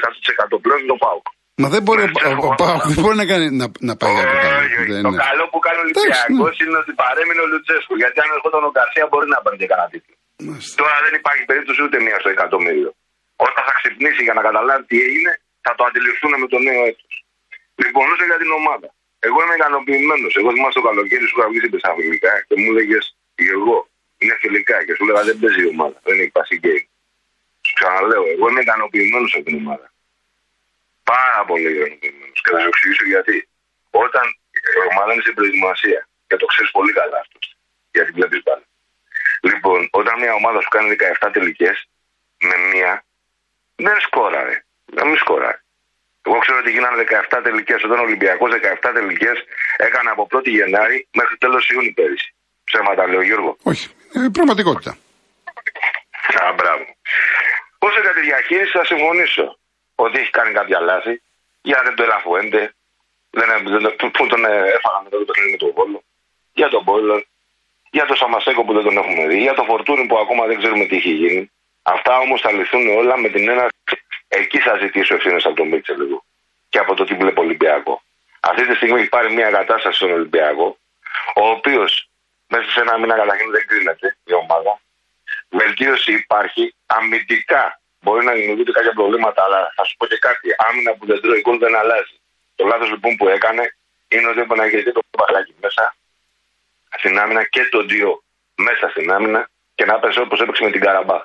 100% 0.54 0.64
πλέον 0.64 0.78
είναι 0.80 0.92
το 0.94 0.98
Πάοκ. 1.04 1.26
Μα 1.62 1.68
δεν 1.74 1.82
μπορεί, 1.86 2.02
ο, 2.06 2.08
Ξέρω 2.20 2.28
ο, 2.30 2.38
εγώ. 2.38 2.48
ο 2.54 2.60
Πάοκ 2.62 2.82
δεν 2.90 2.98
μπορεί 3.02 3.16
να, 3.22 3.26
κάνει, 3.30 3.46
να, 3.60 3.66
να 3.88 3.94
πάει 4.00 4.14
από 4.24 4.34
κάτω. 4.44 4.56
Όχι, 4.62 4.76
όχι. 4.82 4.90
Δεν 4.94 5.02
Το 5.06 5.10
είναι. 5.10 5.20
καλό 5.30 5.44
που 5.52 5.58
κάνει 5.66 5.78
ο 5.82 5.84
Εντάξει, 5.86 6.06
Ολυμπιακός 6.10 6.54
ναι. 6.56 6.62
είναι 6.64 6.78
ότι 6.82 6.92
παρέμεινε 7.04 7.40
ο 7.44 7.48
Λουτσέσκου. 7.52 7.94
Γιατί 8.02 8.16
αν 8.24 8.28
ερχόταν 8.36 8.62
ο 8.68 8.70
Γκαρσία 8.74 9.04
μπορεί 9.10 9.26
να 9.34 9.38
παίρνει 9.42 9.58
και 9.62 9.68
κανένα 9.72 9.88
τίτλο. 9.92 10.14
Μάλιστα. 10.46 10.74
Τώρα 10.80 10.96
δεν 11.06 11.12
υπάρχει 11.20 11.42
περίπτωση 11.50 11.80
ούτε 11.86 11.96
μία 12.06 12.16
στο 12.22 12.30
εκατομμύριο. 12.36 12.90
Όταν 13.46 13.62
θα 13.68 13.72
ξυπνήσει 13.78 14.20
για 14.26 14.34
να 14.38 14.42
καταλάβει 14.48 14.84
τι 14.90 14.96
έγινε, 15.06 15.32
θα 15.64 15.72
το 15.78 15.82
αντιληφθούν 15.88 16.32
με 16.42 16.46
το 16.52 16.58
νέο 16.68 16.80
έτος. 16.90 17.12
Λοιπόν, 17.82 18.04
όσο 18.12 18.24
για 18.30 18.38
την 18.42 18.50
ομάδα. 18.60 18.88
Εγώ 19.28 19.38
είμαι 19.42 19.54
ικανοποιημένος. 19.60 20.32
Εγώ 20.40 20.48
θυμάσαι 20.54 20.76
το 20.80 20.84
καλοκαίρι 20.88 21.24
σου 21.28 21.36
είχα 21.36 21.46
βγει 21.50 21.60
στην 21.62 21.72
Πεσαφιλικά 21.74 22.32
και 22.46 22.54
μου 22.60 22.68
έλεγε 22.72 22.98
εγώ 23.56 23.76
είναι 24.22 24.36
φιλικά 24.42 24.76
και 24.86 24.92
σου 24.96 25.04
λέγα 25.08 25.22
δεν 25.28 25.36
παίζει 25.40 25.60
η 25.66 25.68
ομάδα. 25.74 25.98
Δεν 26.08 26.16
έχει 26.22 26.32
πασί 26.38 26.54
γκέιμ. 26.62 26.84
Σου 27.66 27.72
ξαναλέω, 27.78 28.24
εγώ 28.34 28.48
είμαι 28.48 28.60
ικανοποιημένος 28.60 29.34
από 29.34 29.44
την 29.44 29.56
ομάδα. 29.62 29.86
Πάρα 31.12 31.40
πολύ 31.48 31.68
ικανοποιημένος. 31.76 32.38
Και 32.42 32.50
θα 32.52 32.58
σου 32.60 32.68
εξηγήσω 32.72 33.04
γιατί. 33.14 33.36
Όταν 33.90 34.24
η 34.78 34.80
ομάδα 34.92 35.12
είναι 35.12 35.22
στην 35.22 35.34
προετοιμασία 35.34 36.08
και 36.28 36.36
το 36.36 36.46
ξέρεις 36.46 36.70
πολύ 36.70 36.92
καλά 36.92 37.18
αυτό, 37.24 37.38
γιατί 37.96 38.10
βλέπεις 38.18 38.42
πάλι. 38.48 38.64
Λοιπόν, 39.48 39.88
όταν 39.90 40.14
μια 40.22 40.32
ομάδα 40.40 40.60
σου 40.60 40.68
κάνει 40.68 40.96
17 41.20 41.30
τελικές 41.32 41.76
με 42.48 42.56
μία, 42.70 43.04
δεν 43.76 44.00
σκόραρε. 44.00 44.64
Να 44.96 45.04
μην 45.04 45.16
σκόραρε. 45.16 45.60
Εγώ 46.22 46.38
ξέρω 46.38 46.58
ότι 46.58 46.70
γίνανε 46.70 47.04
17 47.30 47.40
τελικές. 47.42 47.84
Όταν 47.84 47.98
ο 47.98 48.02
Ολυμπιακός 48.02 48.50
17 48.82 48.90
τελικές 48.94 49.44
έκανε 49.76 50.10
από 50.10 50.26
1η 50.30 50.48
Γενάρη 50.48 51.08
μέχρι 51.12 51.36
τέλος 51.36 51.68
Ιούνιου 51.68 51.92
πέρυσι. 51.94 52.34
Ψέματα 52.64 53.06
λέω 53.06 53.22
Γιώργο. 53.22 53.56
Όχι, 53.62 53.88
ε, 54.14 54.28
πραγματικότητα. 54.32 54.98
Α, 56.42 56.52
μπράβο. 56.52 56.95
Όσο 58.26 58.34
για 58.34 58.44
τη 58.44 58.52
διαχείριση 58.52 58.78
θα 58.78 58.84
συμφωνήσω 58.84 59.58
ότι 59.94 60.18
έχει 60.18 60.30
κάνει 60.30 60.52
κάποια 60.52 60.80
λάθη. 60.80 61.22
Για 61.62 61.82
τον 61.82 61.94
Τελαφουέντε, 61.94 62.74
δεν, 63.30 63.48
δεν, 63.64 63.96
που, 63.96 64.10
που 64.10 64.26
τον 64.26 64.44
ε, 64.44 64.56
έφαγα 64.76 65.00
μετά 65.04 65.16
το 65.18 65.24
παιχνίδι 65.24 65.50
με 65.50 65.56
τον 65.56 65.72
Βόλο. 65.74 66.02
Για 66.52 66.68
τον 66.68 66.82
Μπόιλερ. 66.82 67.22
Για 67.90 68.06
τον 68.06 68.16
Σαμασέκο 68.16 68.64
που 68.64 68.72
δεν 68.72 68.82
τον 68.82 68.96
έχουμε 68.96 69.26
δει. 69.26 69.38
Για 69.40 69.54
τον 69.54 69.64
Φορτούνι 69.64 70.06
που 70.06 70.18
ακόμα 70.18 70.46
δεν 70.46 70.58
ξέρουμε 70.58 70.84
τι 70.84 70.96
έχει 70.96 71.10
γίνει. 71.10 71.50
Αυτά 71.82 72.18
όμως 72.18 72.40
θα 72.40 72.52
λυθούν 72.52 72.88
όλα 72.88 73.16
με 73.18 73.28
την 73.28 73.48
ένα. 73.48 73.68
Εκεί 74.28 74.58
θα 74.58 74.76
ζητήσω 74.76 75.14
ευθύνες 75.14 75.44
από 75.44 75.56
τον 75.56 75.68
Μίτσελ 75.68 76.00
λίγο. 76.00 76.24
Και 76.68 76.78
από 76.78 76.94
το 76.94 77.04
τι 77.04 77.14
βλέπει 77.14 77.40
Ολυμπιακό. 77.40 78.02
Αυτή 78.40 78.66
τη 78.66 78.74
στιγμή 78.74 79.00
έχει 79.00 79.08
πάρει 79.08 79.32
μια 79.32 79.50
κατάσταση 79.50 79.96
στον 79.96 80.10
Ολυμπιακό, 80.10 80.78
ο 81.34 81.48
οποίος 81.48 82.08
μέσα 82.46 82.70
σε 82.70 82.80
ένα 82.80 82.98
μήνα 82.98 83.14
καταρχήν 83.16 83.50
δεν 83.50 83.66
κρίνεται 83.66 84.16
η 84.24 84.32
ομάδα. 84.32 84.80
Βελτίωση 85.48 86.12
υπάρχει. 86.12 86.74
Αμυντικά 86.86 87.80
μπορεί 88.02 88.22
να 88.28 88.32
δημιουργούνται 88.38 88.74
κάποια 88.78 88.94
προβλήματα, 88.98 89.40
αλλά 89.46 89.60
θα 89.76 89.82
σου 89.86 89.94
πω 89.98 90.04
και 90.10 90.18
κάτι. 90.26 90.46
Άμυνα 90.68 90.90
που 90.96 91.04
δεν 91.10 91.18
τρώει 91.22 91.40
γκολ 91.44 91.56
δεν 91.64 91.74
αλλάζει. 91.80 92.16
Το 92.58 92.62
λάθος 92.70 92.88
λοιπόν 92.94 93.12
που 93.18 93.26
έκανε 93.36 93.64
είναι 94.12 94.26
ότι 94.30 94.38
έπρεπε 94.42 94.54
να 94.60 94.64
έχει 94.66 94.92
το 94.98 95.02
μπαλάκι 95.16 95.54
μέσα 95.64 95.84
στην 97.00 97.14
άμυνα 97.22 97.42
και 97.54 97.62
το 97.74 97.80
δύο 97.92 98.10
μέσα 98.66 98.84
στην 98.92 99.06
άμυνα 99.16 99.40
και 99.76 99.84
να 99.88 99.94
έπαιζε 99.98 100.20
όπως 100.26 100.38
έπαιξε 100.42 100.62
με 100.66 100.70
την 100.74 100.80
Καραμπάχ. 100.86 101.22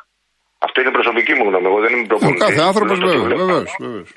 Αυτό 0.66 0.78
είναι 0.82 0.90
η 0.94 0.98
προσωπική 1.00 1.34
μου 1.38 1.46
γνώμη. 1.50 1.68
Εγώ 1.72 1.80
δεν 1.86 1.92
είμαι 1.94 2.04
Ο 2.08 2.12
προπονητής. 2.12 2.44
κάθε 2.46 2.62
άνθρωπος 2.70 2.98
Λέω 2.98 3.06
το 3.08 3.12
τι 3.14 3.18
βέβαια. 3.18 3.28
βλέπω. 3.36 3.46
Βεβαίως, 3.46 3.72
βεβαίως. 3.84 4.10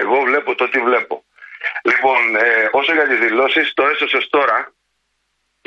Εγώ 0.00 0.16
βλέπω 0.28 0.50
το 0.60 0.66
τι 0.72 0.78
βλέπω. 0.88 1.14
Λοιπόν, 1.90 2.20
ε, 2.44 2.46
όσο 2.78 2.92
για 2.98 3.06
τις 3.10 3.18
δηλώσεις, 3.26 3.66
το 3.78 3.82
έσωσε 3.92 4.18
τώρα, 4.36 4.58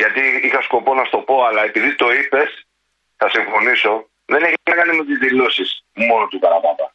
γιατί 0.01 0.21
είχα 0.45 0.61
σκοπό 0.67 0.91
να 0.99 1.03
στο 1.09 1.17
πω, 1.27 1.35
αλλά 1.47 1.61
επειδή 1.69 1.89
το 2.01 2.07
είπες, 2.19 2.49
θα 3.19 3.27
συμφωνήσω, 3.35 3.93
δεν 4.25 4.43
έχει 4.43 4.55
να 4.69 4.75
κάνει 4.75 4.97
με 4.97 5.05
τις 5.05 5.17
δηλώσεις 5.17 5.83
μόνο 5.93 6.27
του 6.27 6.39
Καραμπάπα. 6.39 6.93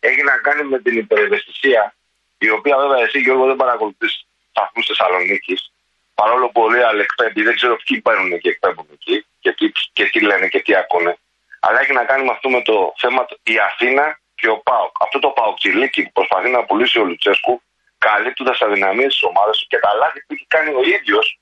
Έχει 0.00 0.22
να 0.22 0.36
κάνει 0.36 0.62
με 0.64 0.78
την 0.78 0.98
υπερευαισθησία, 0.98 1.94
η 2.38 2.50
οποία 2.50 2.78
βέβαια 2.78 3.00
εσύ 3.04 3.18
Γιώργο 3.20 3.46
δεν 3.46 3.56
παρακολουθείς 3.56 4.26
σταθμούς 4.50 4.86
Θεσσαλονίκης, 4.86 5.72
παρόλο 6.14 6.48
που 6.48 6.60
όλοι 6.62 6.82
άλλοι 6.84 7.00
εκπέμπει, 7.00 7.42
δεν 7.42 7.54
ξέρω 7.54 7.76
ποιοι 7.84 8.00
παίρνουν 8.00 8.38
και 8.40 8.48
εκπέμπουν 8.48 8.86
εκεί 8.92 9.26
και 9.40 9.52
τι, 9.52 9.72
και 9.92 10.04
τι 10.04 10.20
λένε 10.20 10.48
και 10.48 10.60
τι 10.60 10.74
ακούνε. 10.74 11.18
Αλλά 11.60 11.80
έχει 11.80 11.92
να 11.92 12.04
κάνει 12.04 12.24
με 12.24 12.30
αυτό 12.30 12.48
με 12.50 12.62
το 12.62 12.92
θέμα 12.96 13.24
το- 13.24 13.38
η 13.42 13.58
Αθήνα 13.58 14.20
και 14.34 14.48
ο 14.48 14.56
Πάοκ. 14.58 14.94
Αυτό 15.00 15.18
το 15.18 15.28
Παοκτσιλίκι 15.28 16.02
που 16.02 16.12
προσπαθεί 16.12 16.48
να 16.50 16.64
πουλήσει 16.64 16.98
ο 16.98 17.04
Λουτσέσκου, 17.04 17.62
καλύπτοντα 17.98 18.56
αδυναμίες 18.60 19.12
της 19.12 19.22
ομάδας 19.22 19.64
και 19.68 19.78
τα 19.78 19.94
λάθη 19.94 20.20
που 20.20 20.32
έχει 20.34 20.46
κάνει 20.48 20.74
ο 20.74 20.82
ίδιος 20.82 21.38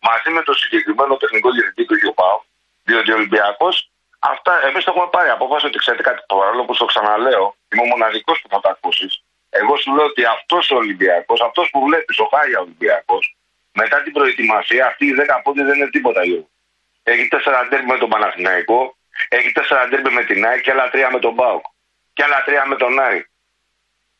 μαζί 0.00 0.30
με 0.30 0.42
το 0.42 0.52
συγκεκριμένο 0.52 1.16
τεχνικό 1.16 1.50
διευθυντή 1.50 1.84
του 1.84 1.94
ίδιου 1.94 2.14
Πάοκ. 2.14 2.42
Διότι 2.84 3.10
ο 3.12 3.14
Ολυμπιακός, 3.14 3.90
αυτά 4.30 4.66
εμείς 4.66 4.84
το 4.84 4.90
έχουμε 4.94 5.08
πάρει 5.10 5.28
απόφαση 5.28 5.66
ότι 5.66 5.78
ξέρετε 5.78 6.02
κάτι, 6.02 6.22
παρόλο 6.26 6.64
που 6.64 6.74
στο 6.74 6.84
ξαναλέω, 6.84 7.56
είμαι 7.72 7.82
ο 7.82 7.86
μοναδικός 7.86 8.40
που 8.40 8.48
θα 8.48 8.60
τα 8.60 8.70
ακούσεις. 8.70 9.22
Εγώ 9.50 9.76
σου 9.76 9.94
λέω 9.94 10.04
ότι 10.04 10.24
αυτός 10.24 10.70
ο 10.70 10.76
Ολυμπιακός, 10.76 11.40
αυτός 11.40 11.70
που 11.70 11.84
βλέπεις, 11.86 12.18
ο 12.18 12.26
Χάγια 12.32 12.60
Ολυμπιακός, 12.60 13.36
μετά 13.72 14.02
την 14.02 14.12
προετοιμασία, 14.12 14.86
αυτή 14.86 15.06
η 15.06 15.12
10 15.12 15.40
πόντι 15.42 15.62
δεν 15.62 15.76
είναι 15.76 15.90
τίποτα, 15.90 16.24
Γιώργο. 16.24 16.48
Έχει 17.02 17.28
τέσσερα 17.28 17.66
ντέρμπι 17.68 17.86
με 17.86 17.98
τον 17.98 18.08
Παναθηναϊκό, 18.08 18.96
έχει 19.28 19.52
τέσσερα 19.52 19.88
ντέρμπι 19.88 20.10
με 20.10 20.24
την 20.24 20.46
ΑΕΚ 20.46 20.60
και 20.60 20.70
άλλα 20.70 20.90
τρία 20.90 21.10
με 21.10 21.18
τον 21.18 21.32
Μπάουκ. 21.34 21.64
Και 22.12 22.22
άλλα 22.22 22.42
τρία 22.44 22.66
με 22.66 22.76
τον 22.76 22.98
Άρη. 22.98 23.26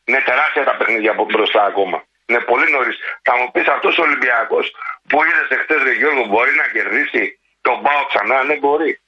Είναι 0.04 0.20
τεράστια 0.20 0.64
τα 0.64 0.76
παιχνίδια 0.76 1.10
από 1.10 1.24
μπροστά 1.24 1.64
ακόμα. 1.64 2.04
Είναι 2.26 2.40
πολύ 2.40 2.70
νωρίς. 2.70 2.98
Θα 3.22 3.36
μου 3.36 3.50
πεις 3.50 3.66
αυτός 3.66 3.98
ο 3.98 4.02
Ολυμπιακός 4.02 4.72
που 5.08 5.24
είδες 5.24 5.48
εχθές, 5.48 5.82
Ρε 5.82 5.92
Γιώργο, 5.92 6.24
μπορεί 6.24 6.54
να 6.54 6.66
κερδίσει 6.68 7.38
τον 7.60 7.80
Μπάουκ 7.80 8.08
ξανά; 8.08 8.42
Ναι, 8.42 8.56
μπορεί. 8.56 9.00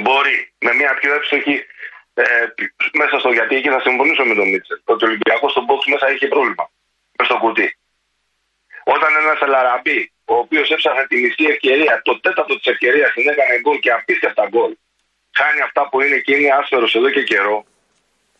Μπορεί. 0.00 0.38
Με 0.58 0.72
μια 0.74 0.94
πιο 1.00 1.14
εύστοχη 1.14 1.56
ε, 2.14 2.24
μέσα 3.00 3.18
στο 3.18 3.30
γιατί 3.32 3.56
εκεί 3.56 3.68
θα 3.68 3.80
συμφωνήσω 3.80 4.24
με 4.24 4.34
τον 4.34 4.48
Μίτσελ. 4.50 4.78
Ότι 4.84 5.04
ο 5.04 5.08
Ολυμπιακός 5.08 5.50
στον 5.50 5.64
box 5.68 5.80
μέσα 5.92 6.12
είχε 6.12 6.26
πρόβλημα. 6.34 6.64
Μες 7.16 7.26
στο 7.28 7.36
κουτί. 7.42 7.68
Όταν 8.84 9.10
ένας 9.22 9.40
Ελαραμπή, 9.40 10.12
ο 10.24 10.34
οποίος 10.44 10.70
έψαχνε 10.70 11.04
τη 11.08 11.16
μισή 11.22 11.44
ευκαιρία, 11.54 12.00
το 12.04 12.20
τέταρτο 12.20 12.54
της 12.58 12.66
ευκαιρίας 12.72 13.12
την 13.12 13.28
έκανε 13.28 13.60
γκολ 13.60 13.78
και 13.78 13.92
απίστευτα 13.98 14.44
γκολ, 14.50 14.72
χάνει 15.38 15.60
αυτά 15.60 15.88
που 15.88 16.00
είναι 16.00 16.18
και 16.24 16.34
είναι 16.36 16.50
άσφαιρο 16.60 16.86
εδώ 16.98 17.10
και 17.10 17.22
καιρό, 17.22 17.64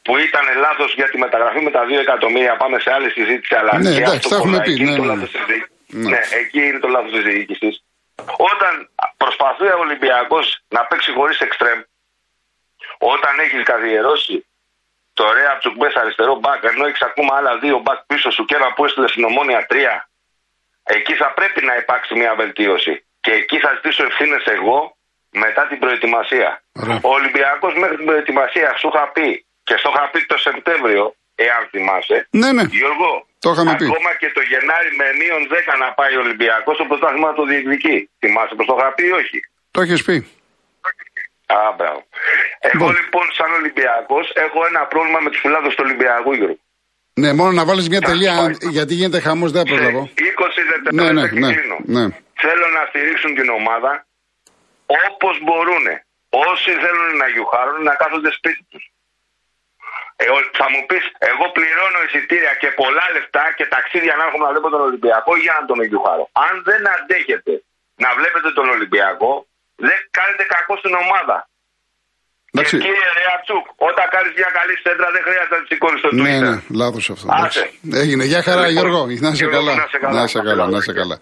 που 0.02 0.16
ήταν 0.16 0.44
λάθος 0.64 0.94
για 0.94 1.09
τη 1.11 1.18
μεταγραφή 1.18 1.61
με 1.61 1.71
τα 1.71 1.82
2 1.85 1.90
εκατομμύρια, 2.06 2.56
πάμε 2.56 2.78
σε 2.78 2.92
άλλη 2.92 3.11
συζήτηση, 3.11 3.54
αλλά 3.54 3.78
Ναι, 3.78 3.90
και 3.90 3.97
εντάξει, 3.97 4.16
αυτό 4.16 4.28
τα 4.28 4.37
έχουμε 4.37 4.56
πολλά, 4.56 4.62
πει, 4.62 4.73
εκεί 4.73 4.82
είναι 4.82 4.90
ναι, 4.90 4.97
το 4.97 5.02
ναι. 5.02 5.12
λάθος 5.12 5.30
της 5.30 5.44
διοίκησης. 5.47 5.71
Ναι. 5.87 6.09
Ναι, 6.11 6.21
εκεί 6.40 6.61
είναι 6.66 6.78
το 6.78 6.88
λάθος 6.88 7.12
της 7.12 7.23
διοίκησης. 7.23 7.75
Όταν 8.37 8.91
προσπαθεί 9.17 9.64
ο 9.64 9.79
Ολυμπιακός 9.79 10.64
να 10.69 10.85
παίξει 10.85 11.12
χωρίς 11.12 11.41
εξτρέμ, 11.41 11.81
όταν 12.99 13.38
έχεις 13.38 13.62
καθιερώσει 13.62 14.47
το 15.12 15.33
Ρέα 15.33 15.59
Τσουκμπέ 15.59 15.93
αριστερό 15.95 16.35
μπακ, 16.35 16.64
ενώ 16.64 16.87
έχεις 16.87 17.02
ακόμα 17.02 17.37
άλλα 17.37 17.59
δύο 17.59 17.79
μπακ 17.79 17.99
πίσω 18.07 18.31
σου 18.31 18.45
και 18.45 18.55
ένα 18.55 18.73
που 18.73 18.85
έστειλε 18.85 19.09
στην 19.09 19.25
ομόνια 19.25 19.67
τρία, 19.67 20.09
εκεί 20.83 21.14
θα 21.14 21.33
πρέπει 21.35 21.64
να 21.64 21.76
υπάρξει 21.76 22.14
μια 22.14 22.35
βελτίωση. 22.35 23.05
Και 23.21 23.31
εκεί 23.31 23.59
θα 23.59 23.73
ζητήσω 23.75 24.05
ευθύνες 24.05 24.45
εγώ 24.45 24.97
μετά 25.31 25.67
την 25.67 25.79
προετοιμασία. 25.79 26.62
Ωραία. 26.73 26.99
Ο 27.02 27.09
Ολυμπιακός 27.09 27.75
μέχρι 27.75 27.97
την 27.97 28.07
προετοιμασία 28.07 28.76
σου 28.76 28.91
είχα 28.95 29.09
πει 29.09 29.47
και 29.64 29.76
στο 29.76 29.91
είχα 29.95 30.11
πει 30.12 30.26
το 30.26 30.38
Σεπτέμβριο, 30.38 31.14
εάν 31.35 31.69
θυμάσαι, 31.71 32.29
Ναι, 32.31 32.52
ναι. 32.52 32.62
Γιώργο, 32.62 33.26
Το 33.44 33.49
είχαμε 33.52 33.72
πει. 33.80 33.87
ακόμα 33.90 34.11
και 34.20 34.28
το 34.37 34.42
Γενάρη 34.50 34.90
με 35.00 35.06
μείον 35.20 35.42
10 35.52 35.72
να 35.82 35.88
πάει 35.99 36.14
ο 36.18 36.20
Ολυμπιακός 36.26 36.75
στο 36.78 36.84
πρωτάθλημα 36.90 37.26
να 37.30 37.37
το 37.38 37.44
διεκδικεί. 37.50 37.96
Θυμάσαι 38.20 38.54
πως 38.58 38.66
το 38.68 38.75
είχα 38.78 38.88
πει 38.96 39.04
ή 39.11 39.14
όχι; 39.20 39.38
Το 39.75 39.78
έχεις 39.84 40.00
πει. 40.06 40.16
Α, 41.56 41.58
μπράβο. 41.78 42.00
Εγώ 42.68 42.72
Λοιπόν. 42.75 42.90
λοιπόν, 43.00 43.25
σαν 43.38 43.50
Ολυμπιακός, 43.61 44.25
έχω 44.44 44.58
ένα 44.70 44.82
πρόβλημα 44.92 45.18
με 45.25 45.28
τους 45.32 45.40
φυλάδε 45.44 45.68
του 45.76 45.82
Ολυμπιακού, 45.87 46.30
Γιώργο. 46.38 46.58
Ναι, 47.22 47.30
μόνο 47.38 47.52
να 47.58 47.64
βάλεις 47.68 47.87
μια 47.92 48.02
τελεία, 48.11 48.32
πάει. 48.37 48.44
αν- 48.44 48.56
γιατί 48.76 48.92
γίνεται 49.00 49.18
χαμός, 49.26 49.50
δεν 49.54 49.61
θα 49.62 49.68
προλαβώ. 49.75 50.02
20 50.30 50.61
δευτερόλεπτα 50.70 51.12
Ναι, 51.12 51.20
ναι, 51.20 51.25
και 51.32 51.38
ναι, 51.44 51.50
κλείνω. 51.54 51.78
ναι. 51.96 52.04
Θέλω 52.44 52.66
να 52.76 52.82
στηρίξουν 52.88 53.32
την 53.38 53.49
ομάδα 53.61 53.92
όπως 55.11 55.34
μπορούν. 55.44 55.87
Όσοι 56.50 56.70
θέλουν 56.82 57.11
να 57.22 57.26
γιουχάρουν 57.34 57.82
να 57.88 57.94
κάθονται 58.00 58.30
σπίτι 58.38 58.62
τους. 58.70 58.84
Ε, 60.23 60.25
ο- 60.37 60.50
θα 60.61 60.67
μου 60.73 60.81
πεις, 60.88 61.05
εγώ 61.31 61.45
πληρώνω 61.57 61.99
εισιτήρια 62.07 62.52
και 62.62 62.69
πολλά 62.81 63.05
λεφτά 63.14 63.45
και 63.57 63.64
ταξίδια 63.75 64.14
να 64.19 64.23
έρχομαι 64.26 64.45
να 64.47 64.52
βλέπω 64.55 64.69
τον 64.75 64.83
Ολυμπιακό 64.88 65.33
για 65.45 65.52
να 65.59 65.62
τον 65.71 65.79
γιουχάρω. 65.91 66.25
Αν 66.47 66.52
δεν 66.69 66.83
αντέχετε 66.97 67.52
να 68.05 68.09
βλέπετε 68.19 68.49
τον 68.59 68.67
Ολυμπιακό, 68.76 69.31
δεν 69.87 69.99
κάνετε 70.19 70.45
κακό 70.55 70.73
στην 70.83 70.93
ομάδα. 71.05 71.37
Εντάξει. 72.55 72.75
Και 72.76 72.83
κύριε 72.87 73.09
Ρεατσούκ, 73.19 73.64
όταν 73.91 74.05
κάνεις 74.14 74.33
μια 74.41 74.50
καλή 74.59 74.75
σέντρα 74.85 75.09
δεν 75.17 75.23
χρειάζεται 75.26 75.57
να 75.59 75.62
τη 75.64 75.69
σηκώνεις 75.73 75.99
στο 76.02 76.11
Ναι, 76.12 76.21
Twitter. 76.23 76.43
ναι, 76.47 76.55
λάθος 76.83 77.05
αυτό. 77.14 77.26
Άσε. 77.31 77.41
εντάξει. 77.43 77.62
Έγινε. 78.02 78.25
Γεια 78.33 78.43
χαρά, 78.47 78.62
Λοιπόν, 78.67 78.73
Γιώργο. 78.76 79.00
Να 79.25 79.31
είσαι 79.33 79.45
Γιώργο, 79.45 79.57
καλά. 79.59 79.73
να 79.81 79.85
είσαι 79.88 79.99
καλά. 80.05 80.14
Να 80.19 80.23
είσαι 80.26 80.41
καλά, 80.49 80.64
να 80.75 80.79
είσαι 80.83 80.93
καλά. 81.00 81.17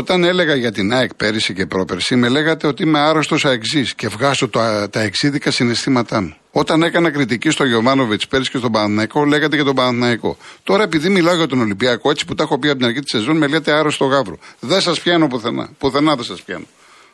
Όταν 0.00 0.24
έλεγα 0.24 0.54
για 0.54 0.72
την 0.72 0.92
ΑΕΚ 0.92 1.14
πέρυσι 1.14 1.54
και 1.54 1.66
πρόπερσι, 1.66 2.16
με 2.16 2.28
λέγατε 2.28 2.66
ότι 2.66 2.82
είμαι 2.82 2.98
άρρωστος 2.98 3.44
αεξής 3.44 3.94
και 3.94 4.08
βγάζω 4.08 4.48
τα, 4.48 4.88
τα 4.92 5.00
εξίδικα 5.00 5.50
συναισθήματά 5.50 6.20
μου. 6.20 6.36
Όταν 6.52 6.82
έκανα 6.82 7.10
κριτική 7.10 7.50
στο 7.50 7.64
Γιωμάνοβιτ 7.64 8.20
πέρυσι 8.28 8.50
και 8.50 8.58
στον 8.58 8.72
Παναθηναϊκό, 8.72 9.24
λέγατε 9.24 9.56
για 9.56 9.64
τον 9.64 9.74
Παναθηναϊκό. 9.74 10.36
Τώρα, 10.62 10.82
επειδή 10.82 11.08
μιλάω 11.08 11.34
για 11.34 11.46
τον 11.46 11.60
Ολυμπιακό, 11.60 12.10
έτσι 12.10 12.24
που 12.26 12.34
τα 12.34 12.42
έχω 12.42 12.58
πει 12.58 12.68
από 12.68 12.78
την 12.78 12.86
αρχή 12.86 13.00
της 13.00 13.10
σεζόν, 13.10 13.36
με 13.36 13.46
λέτε 13.46 13.72
άρρωστο 13.72 14.04
γάβρο. 14.04 14.38
Δεν 14.60 14.80
σας 14.80 15.00
πιάνω 15.00 15.26
πουθενά. 15.26 15.68
Πουθενά 15.78 16.14
δεν 16.14 16.24
σας 16.24 16.42
πιάνω. 16.42 16.64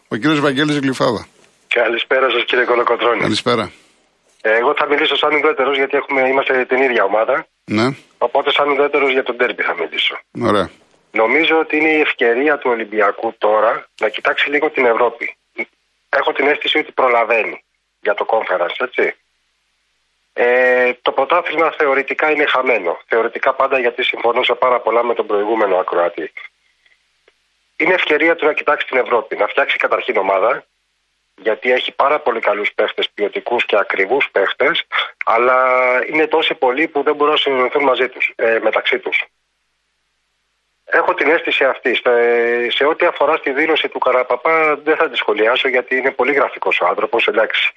Ο 0.09 0.17
κύριος 0.17 0.41
Βαγγέλης 0.41 0.79
Γλυφάδα. 0.79 1.27
Καλησπέρα 1.69 2.31
σας 2.31 2.45
κύριε 2.45 2.65
Κολοκοτρώνη. 2.65 3.21
Καλησπέρα. 3.21 3.71
Ε, 4.43 4.51
εγώ 4.61 4.73
θα 4.79 4.87
μιλήσω 4.91 5.17
σαν 5.17 5.31
ουδέτερος 5.35 5.77
γιατί 5.77 5.97
έχουμε, 5.97 6.21
είμαστε 6.29 6.65
την 6.69 6.83
ίδια 6.83 7.05
ομάδα. 7.05 7.47
Ναι, 7.65 7.87
Οπότε 8.19 8.51
σαν 8.57 8.67
ουδέτερος 8.71 9.13
για 9.13 9.23
τον 9.23 9.37
τέρμπι 9.37 9.63
θα 9.63 9.75
μιλήσω. 9.81 10.15
ωραία. 10.51 10.71
Νομίζω 11.13 11.59
ότι 11.59 11.77
είναι 11.77 11.89
η 11.89 12.01
ευκαιρία 12.01 12.59
του 12.59 12.71
Ολυμπιακού 12.71 13.35
τώρα 13.39 13.87
να 14.01 14.09
κοιτάξει 14.09 14.51
λίγο 14.51 14.71
την 14.71 14.87
Ευρώπη. 14.87 15.37
Έχω 16.09 16.33
την 16.33 16.47
αίσθηση 16.47 16.79
ότι 16.79 16.93
προλαβαίνει 16.93 17.65
για 18.01 18.15
το 18.15 18.27
conference, 18.29 18.77
έτσι. 18.79 19.15
Ε, 20.33 20.93
το 21.03 21.13
πρωτάθλημα 21.13 21.71
θεωρητικά 21.71 22.31
είναι 22.31 22.47
χαμένο. 22.47 22.99
Θεωρητικά 23.07 23.55
πάντα 23.55 23.79
γιατί 23.79 24.03
συμφωνώ 24.03 24.43
σε 24.43 24.55
πάρα 24.55 24.81
πολλά 24.81 25.05
με 25.05 25.15
τον 25.15 25.27
προηγούμενο 25.27 25.77
ακροατή. 25.77 26.33
Είναι 27.77 27.95
ευκαιρία 27.95 28.37
του 28.37 28.47
να 28.47 28.53
κοιτάξει 28.53 28.87
την 28.87 28.97
Ευρώπη, 28.97 29.37
να 29.37 29.47
φτιάξει 29.47 29.77
καταρχήν 29.77 30.17
ομάδα, 30.17 30.65
γιατί 31.37 31.73
έχει 31.73 31.93
πάρα 31.93 32.21
πολύ 32.21 32.41
καλούς 32.41 32.73
παίχτες, 32.75 33.11
ποιοτικούς 33.11 33.65
και 33.65 33.77
ακριβούς 33.79 34.29
παίχτες, 34.31 34.85
αλλά 35.25 35.57
είναι 36.09 36.27
τόσοι 36.27 36.55
πολλοί 36.55 36.89
που 36.89 37.03
δεν 37.03 37.15
μπορούν 37.15 37.33
να 37.33 37.39
συνεννοηθούν 37.39 37.83
μαζί 37.83 38.09
τους, 38.09 38.33
ε, 38.37 38.59
μεταξύ 38.63 38.99
τους. 38.99 39.25
Έχω 40.85 41.15
την 41.15 41.31
αίσθηση 41.31 41.65
αυτή. 41.65 41.95
Σε, 41.95 42.11
σε 42.71 42.85
ό,τι 42.85 43.07
αφορά 43.07 43.37
στη 43.37 43.53
δήλωση 43.53 43.89
του 43.89 43.99
Καραπαπά 43.99 44.77
δεν 44.77 44.97
θα 44.97 45.11
τη 45.11 45.17
σχολιάσω 45.17 45.69
γιατί 45.69 45.97
είναι 45.97 46.11
πολύ 46.11 46.33
γραφικός 46.33 46.81
ο 46.81 46.87
άνθρωπος, 46.87 47.27
εντάξει. 47.27 47.73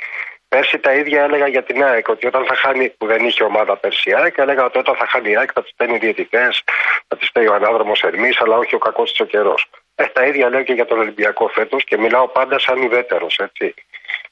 Πέρσι 0.48 0.80
τα 0.80 0.94
ίδια 0.94 1.24
έλεγα 1.24 1.48
για 1.48 1.63
την 1.63 1.84
ΑΕΚ, 1.84 2.08
ότι 2.08 2.28
όταν 2.28 2.46
θα 2.46 2.56
χάνει, 2.56 2.89
που 2.89 3.06
δεν 3.06 3.26
είχε 3.26 3.44
ομάδα 3.44 3.78
πέρσι 3.78 4.10
η 4.10 4.13
ΑΕΚ, 4.13 4.38
έλεγα 4.38 4.65
ότι 4.65 4.78
όταν 4.78 4.96
θα 4.96 5.08
χάνει 5.08 5.30
η 5.30 5.38
ΑΕΚ 5.38 5.50
θα 5.54 5.63
τη 5.63 5.72
παίρνει 5.76 5.98
διαιτητές, 5.98 6.63
θα 7.08 7.18
τη 7.18 7.28
παίρνει 7.34 7.50
ο 7.50 7.54
ανάδρομος 7.54 8.02
Ερμής, 8.04 8.41
αλλά 8.41 8.58
όχι 8.58 8.76
ο 8.76 8.78
κακός 8.78 9.10
της 9.10 9.20
ο 9.20 9.26
καιρός. 9.26 9.70
Ε, 9.96 10.06
τα 10.06 10.26
ίδια 10.26 10.50
λέω 10.50 10.63
και 10.63 10.74
για 10.74 10.86
τον 10.86 11.00
Ολυμπιακό 11.00 11.48
φέτος 11.48 11.84
και 11.84 11.98
μιλάω 11.98 12.28
πάντα 12.28 12.60
σαν 12.60 12.84
ουδέτερος, 12.84 13.39
έτσι. 13.39 13.74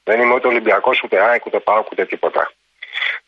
Δεν 0.03 0.21
είμαι 0.21 0.33
ούτε 0.33 0.47
Ολυμπιακός, 0.47 1.03
ούτε 1.03 1.19
ΑΕΚ, 1.23 1.45
ούτε 1.45 1.59
ΠΑΟΚ, 1.59 1.91
ούτε 1.91 2.05
τίποτα. 2.05 2.51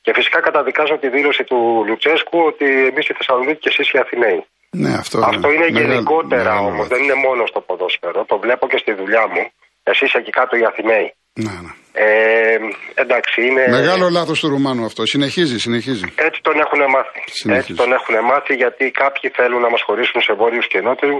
Και 0.01 0.13
φυσικά 0.13 0.39
καταδικάζω 0.39 0.97
τη 0.97 1.10
δήλωση 1.10 1.43
του 1.43 1.84
Λουτσέσκου 1.88 2.39
ότι 2.39 2.88
εμείς 2.88 3.08
οι 3.08 3.13
Θεσσαλονίκη 3.13 3.60
και 3.60 3.69
εσείς 3.69 3.91
οι 3.91 3.97
Αθηναίοι. 3.97 4.45
Ναι, 4.83 4.93
αυτό, 5.03 5.17
Αυτό 5.19 5.47
είναι 5.51 5.67
μεγάλο- 5.69 5.79
γενικότερα 5.93 6.43
μεγάλο 6.43 6.59
όμως, 6.59 6.71
λάθος. 6.73 6.88
δεν 6.88 6.99
είναι 7.03 7.17
μόνο 7.27 7.45
στο 7.51 7.59
ποδόσφαιρο. 7.67 8.25
Το 8.31 8.35
βλέπω 8.43 8.67
και 8.71 8.77
στη 8.77 8.91
δουλειά 8.93 9.27
μου. 9.33 9.43
Εσεί 9.83 10.05
εκεί 10.19 10.31
κάτω 10.39 10.53
οι 10.59 10.63
Αθηναίοι. 10.69 11.07
Ναι, 11.45 11.55
ναι. 11.65 11.71
Ε, 12.05 12.57
εντάξει, 13.03 13.38
είναι. 13.47 13.63
Μεγάλο 13.69 14.09
λάθος 14.09 14.39
του 14.39 14.49
Ρουμάνου 14.49 14.85
αυτό. 14.85 15.05
Συνεχίζει, 15.05 15.57
συνεχίζει. 15.59 16.05
Έτσι 16.27 16.39
τον 16.41 16.55
έχουν 16.63 16.79
μάθει. 16.95 17.21
Συνεχίζει. 17.25 17.71
Έτσι 17.71 17.73
τον 17.81 17.91
έχουν 17.97 18.15
μάθει 18.31 18.53
γιατί 18.55 18.91
κάποιοι 18.91 19.29
θέλουν 19.38 19.61
να 19.61 19.69
μας 19.69 19.81
χωρίσουν 19.88 20.21
σε 20.21 20.33
βόρειους 20.33 20.67
και 20.67 20.79
νότιου 20.81 21.17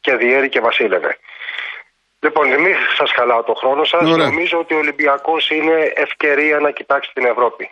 και 0.00 0.12
διέρη 0.22 0.48
και 0.48 0.60
βασίλευε. 0.60 1.10
Λοιπόν, 2.24 2.46
μην 2.48 2.74
σας 2.98 3.10
χαλάω 3.16 3.42
το 3.42 3.54
χρόνο 3.60 3.84
σας. 3.84 4.02
Ωραία. 4.10 4.26
Νομίζω 4.26 4.58
ότι 4.58 4.74
ο 4.74 4.78
Ολυμπιακός 4.78 5.50
είναι 5.50 5.76
ευκαιρία 6.06 6.58
να 6.58 6.70
κοιτάξει 6.70 7.10
την 7.14 7.24
Ευρώπη. 7.32 7.64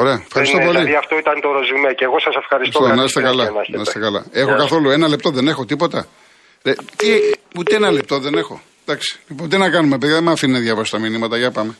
Ωραία. 0.00 0.18
Ευχαριστώ 0.28 0.56
Είναι- 0.56 0.66
πολύ. 0.66 0.78
Δηλαδή 0.78 0.96
αυτό 1.02 1.14
ήταν 1.18 1.36
το 1.44 1.48
ρεζουμέ 1.58 1.90
και 1.98 2.04
εγώ 2.08 2.18
σας 2.26 2.34
ευχαριστώ. 2.42 2.78
Ευχαριστώ, 2.78 2.80
Καλή 2.88 2.98
να 3.00 3.04
είστε 3.04 3.20
συνέχεια 3.20 3.44
καλά. 3.46 3.60
έχετε. 3.62 3.76
Να 3.76 3.82
είστε 3.86 3.98
καλά. 4.06 4.20
Έχω 4.40 4.48
Γεια 4.50 4.58
σας. 4.58 4.62
καθόλου 4.62 4.88
ένα 4.98 5.06
λεπτό, 5.08 5.28
δεν 5.30 5.46
έχω 5.52 5.64
τίποτα. 5.64 6.00
Ε, 6.62 6.72
τι, 6.96 7.08
ούτε 7.58 7.74
ένα 7.80 7.90
λεπτό 7.90 8.18
δεν 8.18 8.34
έχω. 8.34 8.60
Εντάξει. 8.84 9.10
Λοιπόν, 9.28 9.48
τι 9.48 9.56
να 9.56 9.70
κάνουμε, 9.70 9.98
παιδιά, 9.98 10.14
δεν 10.14 10.24
με 10.24 10.32
αφήνει 10.32 10.52
να 10.52 10.58
διαβάσω 10.58 10.90
τα 10.96 11.02
μηνύματα. 11.02 11.36
Για 11.36 11.50
πάμε. 11.50 11.72